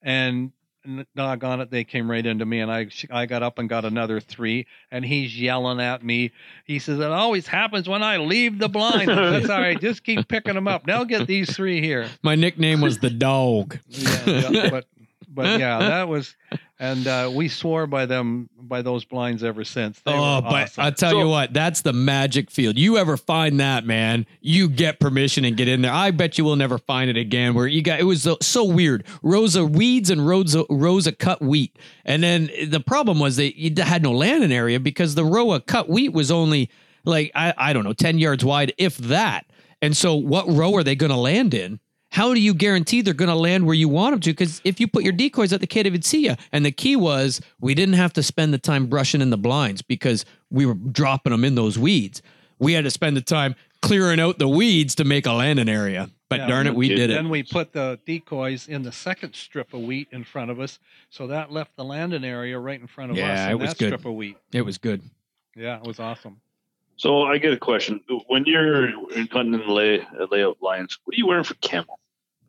[0.01, 0.51] and
[0.83, 3.83] and doggone it, they came right into me, and I I got up and got
[3.83, 6.31] another three, and he's yelling at me.
[6.65, 9.79] He says, "It always happens when I leave the blind." That's all right.
[9.81, 10.87] Just keep picking them up.
[10.87, 12.07] Now get these three here.
[12.23, 13.79] My nickname was the dog.
[13.89, 14.85] Yeah, yeah, but
[15.27, 16.35] but yeah, that was,
[16.79, 19.99] and uh, we swore by them by those blinds ever since.
[20.01, 20.83] They oh, but awesome.
[20.83, 22.77] I tell So- you what, that's the magic field.
[22.77, 24.25] You ever find that, man?
[24.41, 25.91] You get permission and get in there.
[25.91, 27.53] I bet you will never find it again.
[27.53, 29.05] Where you got it was so, so weird.
[29.23, 33.37] Rows of weeds and rows of, rows of cut wheat, and then the problem was
[33.37, 36.69] that you had no landing area because the row of cut wheat was only
[37.05, 39.45] like I, I don't know ten yards wide, if that.
[39.81, 41.79] And so, what row are they going to land in?
[42.11, 44.31] How do you guarantee they're going to land where you want them to?
[44.31, 46.35] Because if you put your decoys out, they can't even see you.
[46.51, 49.81] And the key was we didn't have to spend the time brushing in the blinds
[49.81, 52.21] because we were dropping them in those weeds.
[52.59, 56.09] We had to spend the time clearing out the weeds to make a landing area.
[56.29, 56.47] But Yeah.
[56.47, 57.13] darn it, we did it.
[57.13, 60.79] Then we put the decoys in the second strip of wheat in front of us,
[61.09, 63.51] so that left the landing area right in front of Yeah, us.
[63.51, 63.87] it was good.
[63.89, 64.35] strip of wheat.
[64.51, 65.01] It was good.
[65.55, 66.41] Yeah, it was awesome.
[66.97, 68.01] So I get a question.
[68.27, 68.91] When you're
[69.31, 71.97] hunting in the lay, layout lines, what are you wearing for camo?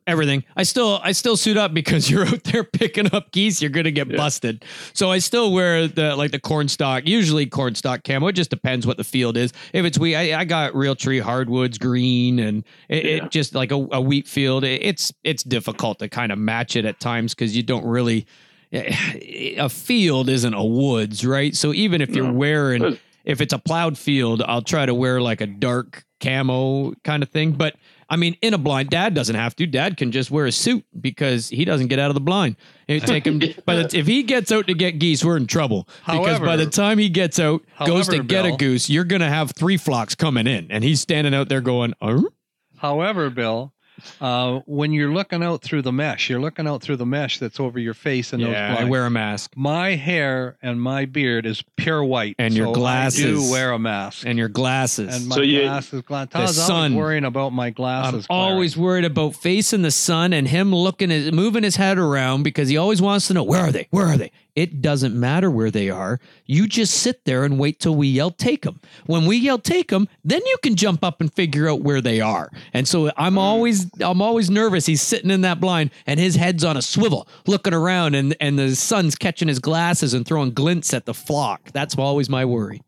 [0.07, 0.43] everything.
[0.57, 3.91] I still I still suit up because you're out there picking up geese, you're gonna
[3.91, 4.17] get Yeah.
[4.17, 4.65] busted.
[4.93, 8.25] So I still wear the like the corn stock, usually corn stock camo.
[8.25, 9.53] It just depends what the field is.
[9.71, 13.11] If it's wheat, I, I got Realtree hardwoods green and it, Yeah.
[13.25, 14.63] it just like a, a wheat field.
[14.63, 18.25] It, it's it's difficult to kind of match it at times because you don't really
[18.73, 21.55] a field isn't a woods, right?
[21.55, 22.33] So even if you're No.
[22.33, 22.97] wearing.
[23.23, 27.29] If it's a plowed field, I'll try to wear like a dark camo kind of
[27.29, 27.53] thing.
[27.53, 27.75] But
[28.09, 29.67] I mean, in a blind, dad doesn't have to.
[29.67, 32.55] Dad can just wear a suit because he doesn't get out of the blind.
[32.87, 36.39] It take him, but if he gets out to get geese, we're in trouble because
[36.39, 39.51] by the time he gets out, goes to However, get a goose, you're gonna have
[39.51, 42.29] three flocks coming in, and he's standing out there going, "Oh,
[42.77, 43.73] However, Bill,
[44.21, 47.59] uh, when you're looking out through the mesh, you're looking out through the mesh that's
[47.59, 51.45] over your face and those yeah, I wear a mask." my hair and my beard
[51.45, 53.45] is pure white, And your so I glasses.
[53.45, 54.25] do wear a mask.
[54.25, 55.15] And your glasses.
[55.15, 56.75] And my So you- glasses, gla- Todd's sun.
[56.75, 58.07] always worrying about my glasses.
[58.07, 58.27] I'm glasses.
[58.29, 62.69] always worried about facing the sun and him looking at moving his head around because
[62.69, 63.87] he always wants to know where are they?
[63.91, 64.31] Where are they?
[64.55, 66.19] It doesn't matter where they are.
[66.45, 68.81] You just sit there and wait till we yell take them.
[69.05, 72.19] When we yell take them, then you can jump up and figure out where they
[72.21, 72.51] are.
[72.73, 73.39] And so I'm hmm.
[73.39, 74.85] always I'm always nervous.
[74.85, 78.57] He's sitting in that blind and his head's on a swivel, looking around, and and
[78.57, 81.71] the sun's catching his glasses and throwing glints at the flock.
[81.71, 82.81] That's always my worry.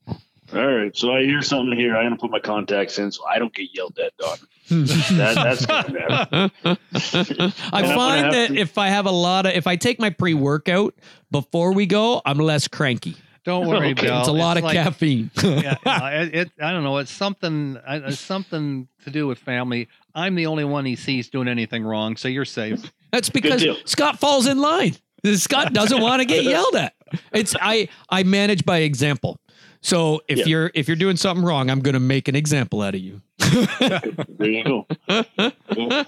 [0.53, 0.95] All right.
[0.95, 1.95] So I hear something here.
[1.95, 4.39] I'm gonna put my contacts in so I don't get yelled at, dog.
[4.69, 6.51] That, that's gonna happen.
[6.63, 6.77] I
[7.13, 9.99] And I'm gonna find that to- if I have a lot of, if I take
[9.99, 10.95] my pre workout
[11.29, 13.15] before we go, I'm less cranky.
[13.43, 14.05] Don't worry, Okay.
[14.07, 14.19] Bill.
[14.19, 15.31] it's a lot of like- caffeine.
[15.43, 15.75] yeah,
[16.21, 16.97] it, it, I don't know.
[16.97, 17.77] It's something.
[17.87, 19.87] It's something to do with family.
[20.13, 22.91] I'm the only one he sees doing anything wrong, so you're safe.
[23.11, 23.65] That's because.
[23.85, 24.95] Scott falls in line.
[25.35, 26.93] Scott doesn't want to get yelled at.
[27.33, 29.39] It's I I manage by example.
[29.81, 30.45] So if Yeah.
[30.45, 33.21] you're if you're doing something wrong, I'm going to make an example out of you.
[33.39, 34.87] There you go.
[35.07, 36.03] Uh,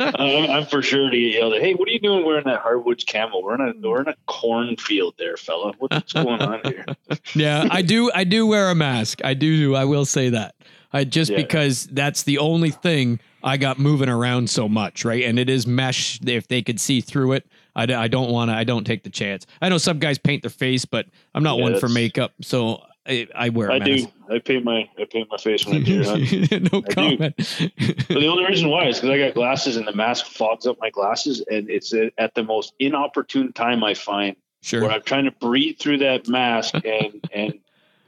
[0.00, 1.60] I'm, for sure to get yelled at.
[1.62, 3.42] Hey, what are you doing wearing that hardwoods camel?
[3.42, 5.72] We're in a we're in a cornfield there, fella.
[5.78, 6.84] What's going on here?
[7.34, 9.24] Yeah, I do I do wear a mask.
[9.24, 10.54] I do I will say that.
[10.92, 11.36] I just Yeah.
[11.38, 15.24] because that's the only thing I got moving around so much, right?
[15.24, 17.46] And it is mesh if they could see through it.
[17.76, 19.46] I don't want to I don't take the chance.
[19.62, 22.82] I know some guys paint their face, but I'm not Yeah, one for makeup, so
[23.08, 24.08] I, I wear a I mask.
[24.28, 24.34] do.
[24.34, 26.20] I paint my I paint my face when I deer hunt.
[26.72, 26.94] no I do.
[26.94, 27.34] comment.
[27.36, 30.76] But the only reason why is because I got glasses and the mask fogs up
[30.80, 34.36] my glasses, and it's at the most inopportune time I find
[34.70, 34.90] where sure.
[34.90, 37.58] I'm trying to breathe through that mask, and and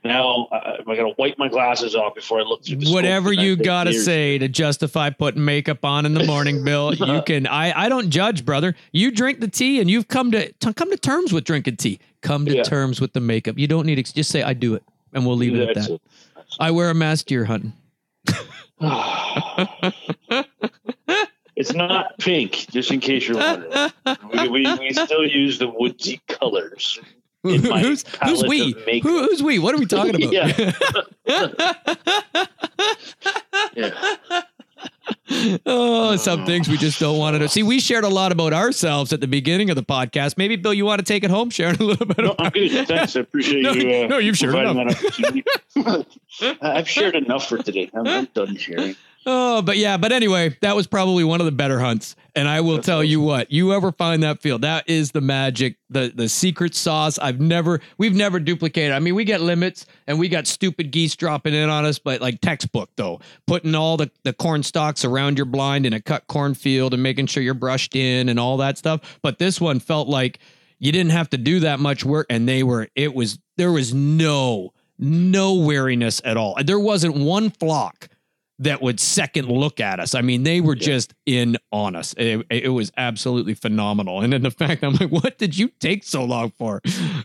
[0.03, 2.76] now uh, I got to wipe my glasses off before I look through.
[2.76, 6.94] The Whatever you got to say to justify putting makeup on in the morning, Bill,
[6.94, 7.46] you can.
[7.46, 8.74] I, I don't judge, brother.
[8.92, 12.01] You drink the tea, and you've come to, to come to terms with drinking tea.
[12.22, 12.62] Come to Yeah.
[12.62, 13.59] terms with the makeup.
[13.59, 14.82] You don't need to just say I do it,
[15.12, 15.90] and we'll leave it at that.
[15.90, 16.02] it.
[16.58, 17.72] I wear a mask deer hunting.
[21.56, 23.90] it's not pink, just in case you're wondering.
[24.32, 26.98] We, we, we still use the woodsy colors.
[27.44, 28.72] In my who's who's we?
[29.02, 29.58] Who, who's we?
[29.58, 30.32] What are we talking about?
[30.32, 30.72] Yeah.
[35.66, 37.46] oh, some things we just don't want to know.
[37.46, 40.36] See, we shared a lot about ourselves at the beginning of the podcast.
[40.36, 42.18] Maybe Bill, you want to take it home, sharing a little bit.
[42.18, 42.86] No, About- I'm good.
[42.88, 43.16] Thanks.
[43.16, 44.04] I appreciate No, you.
[44.04, 45.02] Uh, no, you've shared enough.
[46.62, 47.90] I've shared enough for today.
[47.94, 48.96] I'm, I'm done sharing.
[49.26, 52.16] Oh, but yeah, but anyway, that was probably one of the better hunts.
[52.34, 55.76] And I will tell you what, you ever find that field, that is the magic,
[55.90, 57.18] the the secret sauce.
[57.18, 58.92] I've never, we've never duplicated.
[58.92, 62.20] I mean, we get limits and we got stupid geese dropping in on us, but
[62.22, 66.26] like textbook though, putting all the the corn stalks around your blind in a cut
[66.26, 69.18] cornfield and making sure you're brushed in and all that stuff.
[69.22, 70.38] But this one felt like
[70.78, 72.88] you didn't have to do that much work, and they were.
[72.94, 76.56] It was there was no no wariness at all.
[76.64, 78.08] There wasn't one flock
[78.61, 80.14] that would second look at us.
[80.14, 82.14] I mean, they were just in on us.
[82.16, 84.20] It, it was absolutely phenomenal.
[84.20, 86.80] And then the fact I'm like, what did you take so long for?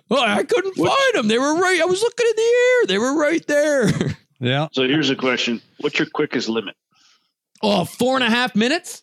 [0.09, 1.27] Oh, I couldn't What- find them.
[1.27, 1.79] They were right.
[1.81, 2.41] I was looking in the
[2.81, 2.87] air.
[2.87, 3.91] They were right there.
[4.41, 4.67] Yeah.
[4.73, 6.75] So here's a question: What's your quickest limit?
[7.63, 9.01] Oh, four and a half minutes.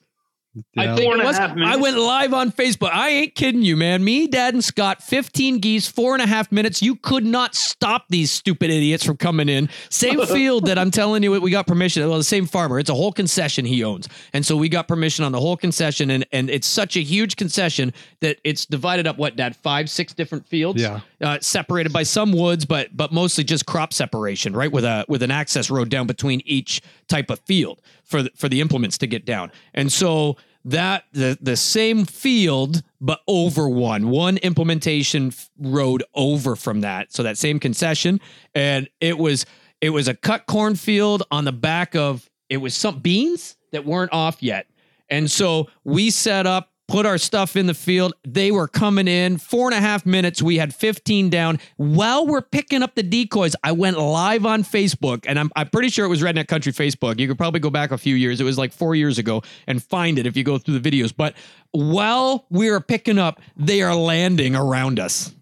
[0.76, 1.38] I think Four it was.
[1.38, 2.90] I went live on Facebook.
[2.92, 4.04] I ain't kidding you, man.
[4.04, 6.82] Me, Dad, and Scott, 15 geese, four and a half minutes.
[6.82, 9.70] You could not stop these stupid idiots from coming in.
[9.88, 12.06] Same field that I'm telling you, we got permission.
[12.06, 12.78] Well, the same farmer.
[12.78, 16.10] It's a whole concession he owns, and so we got permission on the whole concession,
[16.10, 19.16] and and it's such a huge concession that it's divided up.
[19.16, 19.56] What, Dad?
[19.56, 20.82] Five, six different fields.
[20.82, 21.00] Yeah.
[21.22, 24.72] Uh, separated by some woods, but but mostly just crop separation, right?
[24.72, 28.48] With a with an access road down between each type of field for the, for
[28.48, 34.08] the implements to get down, and so that the the same field but over one
[34.08, 37.12] one implementation road over from that.
[37.12, 38.20] So that same concession.
[38.54, 39.46] And it was
[39.80, 44.12] it was a cut cornfield on the back of it was some beans that weren't
[44.12, 44.66] off yet.
[45.08, 48.12] And so we set up put our stuff in the field.
[48.22, 49.38] They were coming in.
[49.38, 51.58] Four and a half minutes we had 15 down.
[51.78, 55.88] While we're picking up the decoys i went live on facebook and i'm, I'm pretty
[55.88, 57.18] sure it was redneck country facebook.
[57.18, 58.40] You could probably go back a few years.
[58.42, 61.14] It was like four years ago and find it if you go through the videos.
[61.16, 61.34] But
[61.70, 65.34] while we are picking up they are landing around us.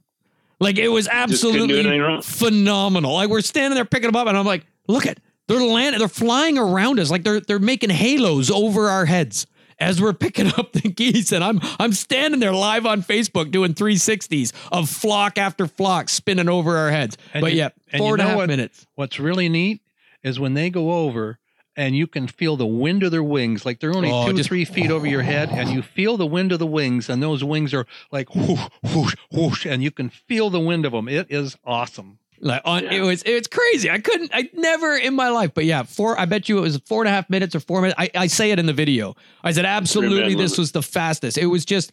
[0.60, 3.14] Like it was absolutely phenomenal.
[3.14, 6.06] Like we're standing there picking them up, and I'm like, look at they're landing, they're
[6.06, 9.46] flying around us, like they're they're making halos over our heads
[9.80, 11.32] as we're picking up the geese.
[11.32, 16.48] And I'm I'm standing there live on Facebook doing 360s of flock after flock spinning
[16.48, 17.16] over our heads.
[17.34, 18.46] And but you- yeah, and four you and a half what?
[18.48, 18.86] minutes.
[18.94, 19.80] What's really neat
[20.22, 21.38] is when they go over
[21.76, 23.64] and you can feel the wind of their wings.
[23.64, 26.26] Like they're only Oh, two, just- three feet over your head, and you feel the
[26.26, 30.10] wind of the wings, and those wings are like whoosh, whoosh, whoosh, and you can
[30.10, 31.08] feel the wind of them.
[31.08, 32.18] It is awesome.
[32.40, 32.92] Like on, Yeah.
[32.94, 33.90] it was it was crazy.
[33.90, 35.52] I couldn't I never in my life.
[35.54, 37.80] But yeah, four I bet you it was four and a half minutes or four
[37.82, 37.96] minutes.
[38.00, 39.14] I, I say it in the video.
[39.44, 41.36] I said absolutely this was the fastest.
[41.38, 41.92] It was just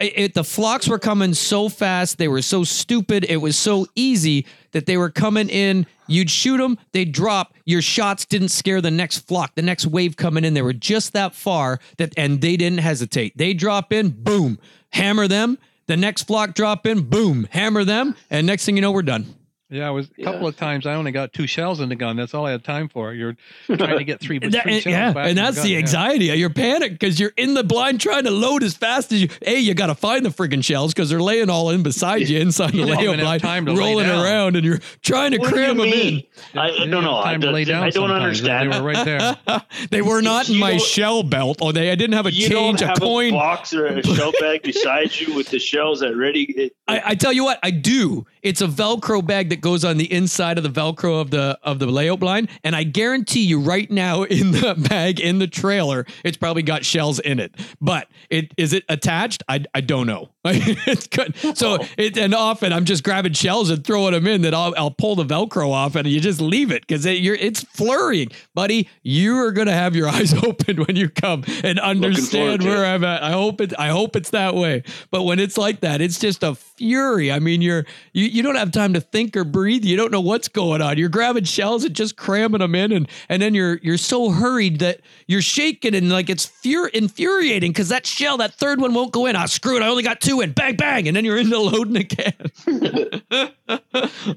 [0.00, 2.16] it, it- the flocks were coming so fast.
[2.18, 3.24] They were so stupid.
[3.28, 5.86] It was so easy that they were coming in.
[6.08, 7.54] You'd shoot them, they'd drop.
[7.64, 10.52] Your shots didn't scare the next flock, the next wave coming in.
[10.54, 13.36] They were just that far that, and they didn't hesitate.
[13.38, 14.58] They drop in, boom,
[14.90, 15.58] hammer them.
[15.86, 19.34] The next flock drop in, boom, hammer them, and next thing you know, we're done.
[19.72, 20.48] Yeah, it was a couple Yeah.
[20.48, 20.86] of times.
[20.86, 22.16] I only got two shells in the gun.
[22.16, 23.14] That's all I had time for.
[23.14, 25.72] You're trying to get three, but That- three shells yeah, back and that's gun, the
[25.72, 25.78] yeah.
[25.78, 26.24] anxiety.
[26.26, 29.28] You're panicked because you're in the blind trying to load as fast as you.
[29.46, 32.38] A, you got to find the friggin' shells because they're laying all in beside you
[32.38, 34.22] inside the You don't layout blind, time to rolling down.
[34.22, 35.90] around, and you're trying to What cram them in.
[35.90, 36.22] mean?
[36.54, 37.00] I, I don't know.
[37.16, 38.42] have I, time to lay down I don't sometimes.
[38.42, 39.62] They were right there.
[39.90, 41.58] they were not in my shell belt.
[41.62, 43.28] Oh, they I didn't have a you change, don't a have coin.
[43.28, 46.42] a box or a shell bag beside you with the shells that ready.
[46.42, 48.26] It, I, I tell you what, I do.
[48.42, 51.78] It's a Velcro bag that goes on the inside of the Velcro of the of
[51.78, 56.06] the layout blind, and I guarantee you, right now in the bag in the trailer,
[56.24, 57.54] it's probably got shells in it.
[57.80, 59.42] But it is it attached?
[59.48, 60.30] I, I don't know.
[60.44, 61.36] it's good.
[61.56, 64.42] So it and often I'm just grabbing shells and throwing them in.
[64.42, 67.36] That I'll, I'll pull the Velcro off and you just leave it because it, you're
[67.36, 68.88] it's flurrying, buddy.
[69.02, 72.82] You are gonna have your eyes open when you come and understand where.
[72.82, 73.22] I'm at.
[73.22, 73.72] I hope it.
[73.78, 74.82] I hope it's that way.
[75.12, 77.30] But when it's like that, it's just a fury.
[77.30, 79.84] I mean, you're you, you don't have time to think or breathe.
[79.84, 80.98] You don't know what's going on.
[80.98, 84.78] You're grabbing shells and just cramming them in, and and then you're you're so hurried
[84.80, 89.12] that you're shaking and like it's fur infuriating because that shell, that third one won't
[89.12, 89.36] go in.
[89.36, 89.82] Ah, screw it.
[89.82, 90.52] I only got two in.
[90.52, 92.32] Bang bang, and then you're into loading again.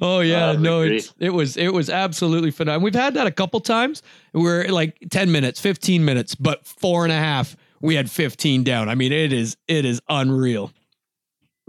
[0.01, 2.83] oh yeah, Ah, no, it's it was it was absolutely phenomenal.
[2.83, 4.01] We've had that a couple times.
[4.33, 7.55] We're like ten minutes, fifteen minutes, but four and a half.
[7.81, 8.89] We had fifteen down.
[8.89, 10.71] I mean, it is it is unreal.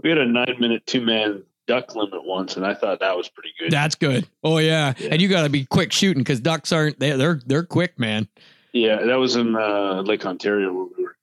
[0.03, 3.29] we had a nine minute two man duck limit once, and I thought that was
[3.29, 3.71] pretty good.
[3.71, 4.27] That's good.
[4.43, 5.09] Oh yeah, Yeah.
[5.11, 7.11] and you got to be quick shooting because ducks aren't they?
[7.11, 8.27] They're they're quick, man.
[8.73, 11.15] Yeah, that was in uh, Lake Ontario where we were.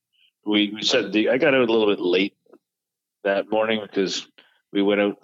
[0.47, 2.37] We, we said the I got out a little bit late
[3.23, 4.27] that morning because
[4.73, 5.19] we went out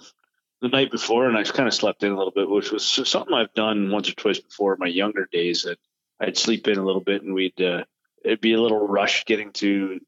[0.62, 3.34] the night before and I kind of slept in a little bit, which was something
[3.34, 5.62] I've done once or twice before in my younger days.
[5.62, 5.78] That
[6.20, 7.84] I'd sleep in a little bit and we'd uh,
[8.24, 10.00] it'd be a little rush getting to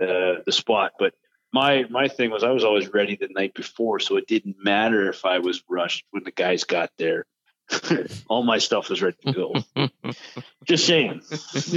[0.00, 0.92] uh, the spot.
[0.98, 1.14] But
[1.52, 5.08] my my thing was I was always ready the night before, so it didn't matter
[5.08, 7.26] if I was rushed when the guys got there.
[8.28, 9.54] All my stuff was ready to go.
[10.64, 11.22] Just saying.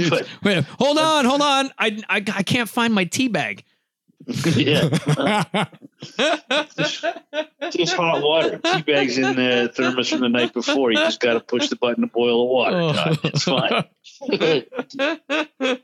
[0.08, 1.70] But, Wait, hold on, hold on.
[1.78, 3.64] I I, I can't find my tea bag.
[4.26, 4.88] Yeah.
[7.70, 8.58] just hot water.
[8.58, 10.90] Tea bags in the thermos from the night before.
[10.90, 12.76] You just got to push the button to boil the water.
[12.80, 12.92] Oh.
[12.92, 13.18] John.
[13.24, 13.84] It's fine.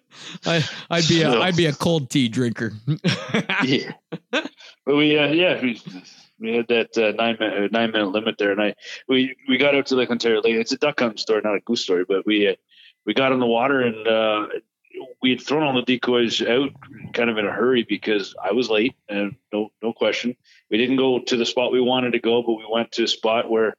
[0.46, 2.72] I, I'd be a So- I'd be a cold tea drinker.
[3.64, 3.92] yeah.
[4.30, 5.80] But we, uh, yeah, we,
[6.40, 8.74] we had that uh, nine minute nine minute limit there, and I
[9.08, 10.54] we we got out to Lake Ontario Lake.
[10.54, 12.54] It's a duck hunting story, not a goose story, but we uh,
[13.04, 14.46] we got in the water and uh,
[15.22, 16.70] we had thrown all the decoys out
[17.12, 20.36] kind of in a hurry because I was late and no no question.
[20.70, 23.08] We didn't go to the spot we wanted to go, but we went to a
[23.08, 23.74] spot where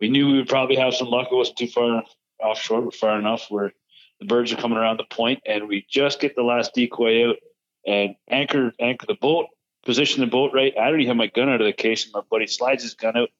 [0.00, 1.28] we knew we would probably have some luck.
[1.30, 2.02] It wasn't too far
[2.40, 3.72] offshore, but far enough where
[4.20, 7.36] the birds are coming around the point, and we just get the last decoy out
[7.86, 9.46] and anchor anchor the boat,
[9.84, 10.76] position the boat right.
[10.78, 13.16] I even have my gun out of the case, and my buddy slides his gun
[13.16, 13.30] out,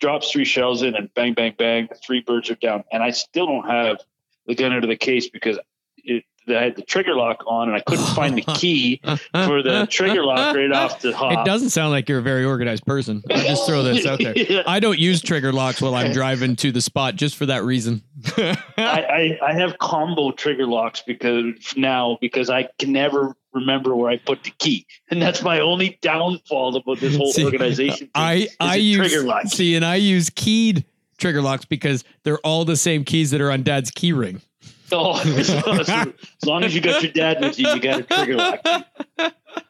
[0.00, 2.84] drops three shells in, and bang, bang, bang, the three birds are down.
[2.92, 4.00] And I still don't have
[4.46, 5.58] the gun out of the case because
[6.04, 9.86] it, I had the trigger lock on, and I couldn't find the key for the
[9.88, 11.32] trigger lock right off the hop.
[11.32, 13.22] It doesn't sound like you're a very organized person.
[13.30, 14.34] I'll just throw this out there.
[14.50, 14.62] Yeah.
[14.66, 18.02] I don't use trigger locks while I'm driving to the spot just for that reason.
[18.36, 24.10] I, I, I have combo trigger locks because now because I can never remember where
[24.10, 28.08] I put the key, and that's my only downfall about this whole See, organization.
[28.08, 29.46] thing, I is use trigger lock.
[29.46, 30.84] see, and I use keyed
[31.18, 34.40] trigger locks because they're all the same keys that are on Dad's key ring.
[34.92, 38.60] Oh, as long as you got your dad with you, you got a trigger lock.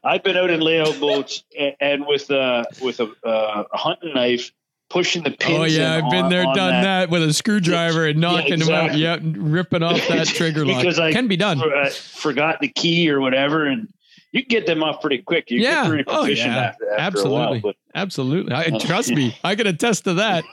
[0.04, 4.14] I've been out in layout boats and, and with uh with a, uh, a hunting
[4.14, 4.52] knife
[4.88, 5.58] pushing the pins.
[5.58, 7.10] Oh yeah, I've been on- there, on done that.
[7.10, 8.96] with a screwdriver and knocking them out.
[8.96, 10.78] Yep, ripping off that trigger lock.
[10.82, 11.58] Because I Can be done.
[11.60, 13.88] for- I forgot the key or whatever, and
[14.32, 15.50] you can get them off pretty quick.
[15.50, 15.82] You Yeah.
[15.82, 16.58] get pretty Oh, proficient yeah.
[16.62, 17.60] after, after Absolutely.
[17.60, 17.72] while.
[17.94, 18.52] Absolutely.
[18.52, 19.36] I, Oh, trust me.
[19.44, 20.44] I can attest to that.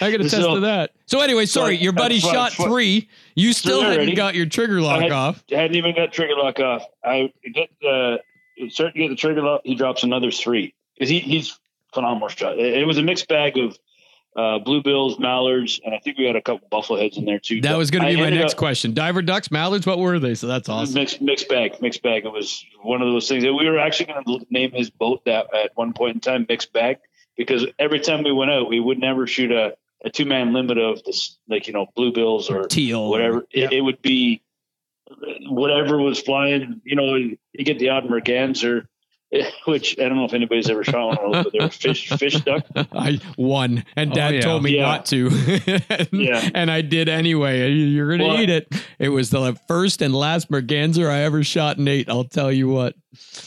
[0.00, 0.92] I can attest So- to that.
[1.06, 3.08] So anyway, sorry, So, your buddy uh, shot three.
[3.34, 5.42] You still hadn't got your trigger lock had- off.
[5.50, 6.84] hadn't even got trigger lock off.
[7.04, 8.18] I get the
[8.68, 9.62] start to get the trigger lock.
[9.64, 11.58] He drops another three because he, he's
[11.94, 12.58] phenomenal shot.
[12.58, 13.78] It, it was a mixed bag of
[14.38, 17.60] uh, bluebills, mallards, and I think we had a couple buffleheads in there too.
[17.60, 18.94] That was going to I be my next up- question.
[18.94, 20.36] Diver ducks, mallards, what were they?
[20.36, 20.94] So that's awesome.
[20.94, 22.24] Mixed mixed bag, mixed bag.
[22.24, 25.24] It was one of those things that we were actually going to name his boat
[25.24, 26.98] that at one point in time, mixed bag,
[27.36, 30.78] because every time we went out, we would never shoot a, a two man limit
[30.78, 33.10] of this, like you know, bluebills or Teal.
[33.10, 33.44] whatever.
[33.50, 34.40] It, it would be
[35.48, 36.80] whatever was flying.
[36.84, 38.86] You know, you get the odd merganser,
[39.66, 42.40] which I don't know if anybody's ever shot one of those, but they're fish fish
[42.40, 42.64] duck.
[42.92, 44.40] I won, and Oh, Dad yeah.
[44.40, 44.82] told me Yeah.
[44.82, 45.26] not to.
[45.90, 46.48] and, Yeah.
[46.54, 47.70] and I did anyway.
[47.70, 48.68] You're gonna Well- eat it.
[48.98, 52.08] It was the first and last merganser I ever shot and ate.
[52.08, 52.94] I'll tell you what.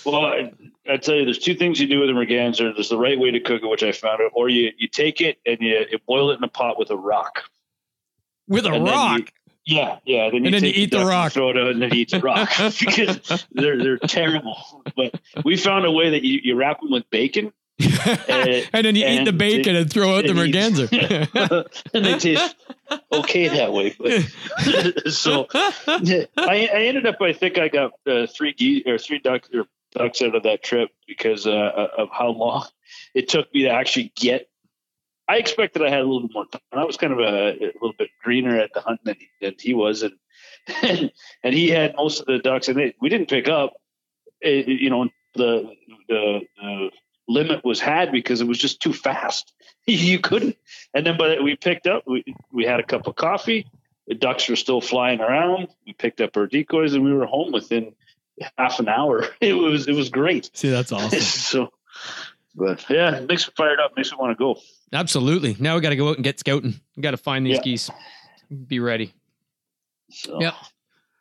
[0.05, 0.51] Well, I,
[0.89, 2.73] I tell you, there's two things you do with a merganser.
[2.73, 5.19] There's the right way to cook it, which I found out, or you you take
[5.21, 7.43] it and you, you boil it in a pot with a rock.
[8.47, 9.21] With a And rock.
[9.66, 10.30] Yeah, yeah.
[10.32, 11.32] Then you And then you eat the and rock.
[11.34, 12.49] throw it out, and then you eat the rock
[12.80, 14.57] because they're they're terrible.
[14.95, 19.05] But we found a way that you, you wrap them with bacon, and then you
[19.05, 20.88] eat the and bacon and throw out the and merganser.
[21.93, 22.55] and they taste
[23.12, 23.95] okay that way.
[23.97, 26.28] But, so I,
[26.74, 27.22] I ended up.
[27.22, 30.64] I think I got uh, three geese or three ducks or ducks out of that
[30.64, 32.66] trip because uh, of how long
[33.14, 34.47] it took me to actually get.
[35.32, 36.61] I expected I had a little bit more time.
[36.73, 39.55] I was kind of a, a little bit greener at the hunt than he, than
[39.57, 40.13] he was, and,
[40.84, 41.09] and
[41.43, 43.73] and he had most of the ducks, and they, we didn't pick up.
[44.41, 45.71] It, you know, the
[46.09, 46.89] the the
[47.29, 49.53] limit was had because it was just too fast.
[49.88, 50.57] you couldn't.
[50.93, 52.03] And then, but we picked up.
[52.05, 53.67] We we had a cup of coffee.
[54.07, 55.69] The ducks were still flying around.
[55.88, 57.93] We picked up our decoys, and we were home within
[58.57, 59.27] half an hour.
[59.39, 60.51] It was it was great.
[60.53, 61.19] See, that's awesome.
[61.21, 61.69] so,
[62.56, 63.91] but yeah, it makes me fired up.
[63.95, 64.60] Makes me want to go.
[64.93, 65.56] Absolutely.
[65.60, 66.80] Now we got to go out and get scouting.
[66.95, 67.62] We got to find these Yeah.
[67.64, 67.89] geese.
[68.68, 69.14] Be ready.
[70.10, 70.54] So, Yep.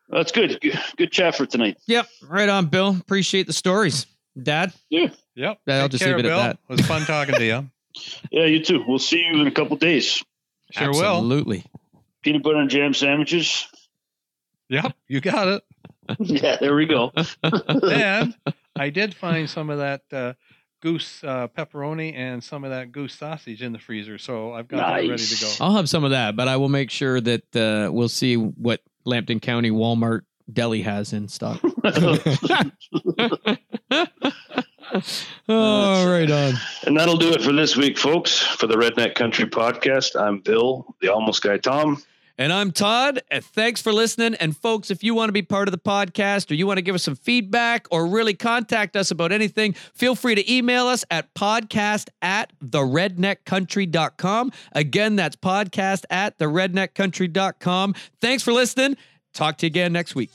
[0.08, 0.60] that's good.
[0.60, 0.78] good.
[0.96, 1.76] Good chat for tonight.
[1.86, 2.08] Yep.
[2.28, 2.96] Right on, Bill.
[2.96, 4.06] Appreciate the stories.
[4.40, 5.08] Dad, Yeah.
[5.34, 5.58] Yep.
[5.68, 6.58] I'll Take just care, leave it at that.
[6.68, 7.70] It was fun talking to you.
[8.30, 8.84] Yeah, you too.
[8.86, 10.22] We'll see you in a couple days.
[10.70, 11.00] Sure will.
[11.04, 11.64] Absolutely.
[12.22, 13.66] Peanut butter and jam sandwiches.
[14.68, 15.64] Yep, you got it.
[16.20, 17.10] yeah, there we go.
[17.42, 18.34] and
[18.76, 20.34] I did find some of that uh,
[20.80, 24.78] goose uh, pepperoni and some of that goose sausage in the freezer, so I've got
[24.78, 25.52] that ready to go.
[25.60, 28.80] I'll have some of that, but I will make sure that uh, we'll see what
[29.04, 30.22] Lambton County Walmart
[30.52, 31.60] deli has in stock.
[35.48, 36.54] oh, right on.
[36.86, 38.38] And that'll do it for this week, folks.
[38.38, 42.02] For the Redneck Country Podcast, I'm Bill, the Almost Guy Tom.
[42.40, 43.20] And I'm Todd.
[43.30, 44.34] And thanks for listening.
[44.36, 46.82] And folks, if you want to be part of the podcast or you want to
[46.82, 51.04] give us some feedback or really contact us about anything, feel free to email us
[51.10, 54.52] at podcast at theredneckcountry.com.
[54.72, 57.94] Again, that's podcast at theredneckcountry.com.
[58.22, 58.96] Thanks for listening.
[59.34, 60.30] Talk to you again next week.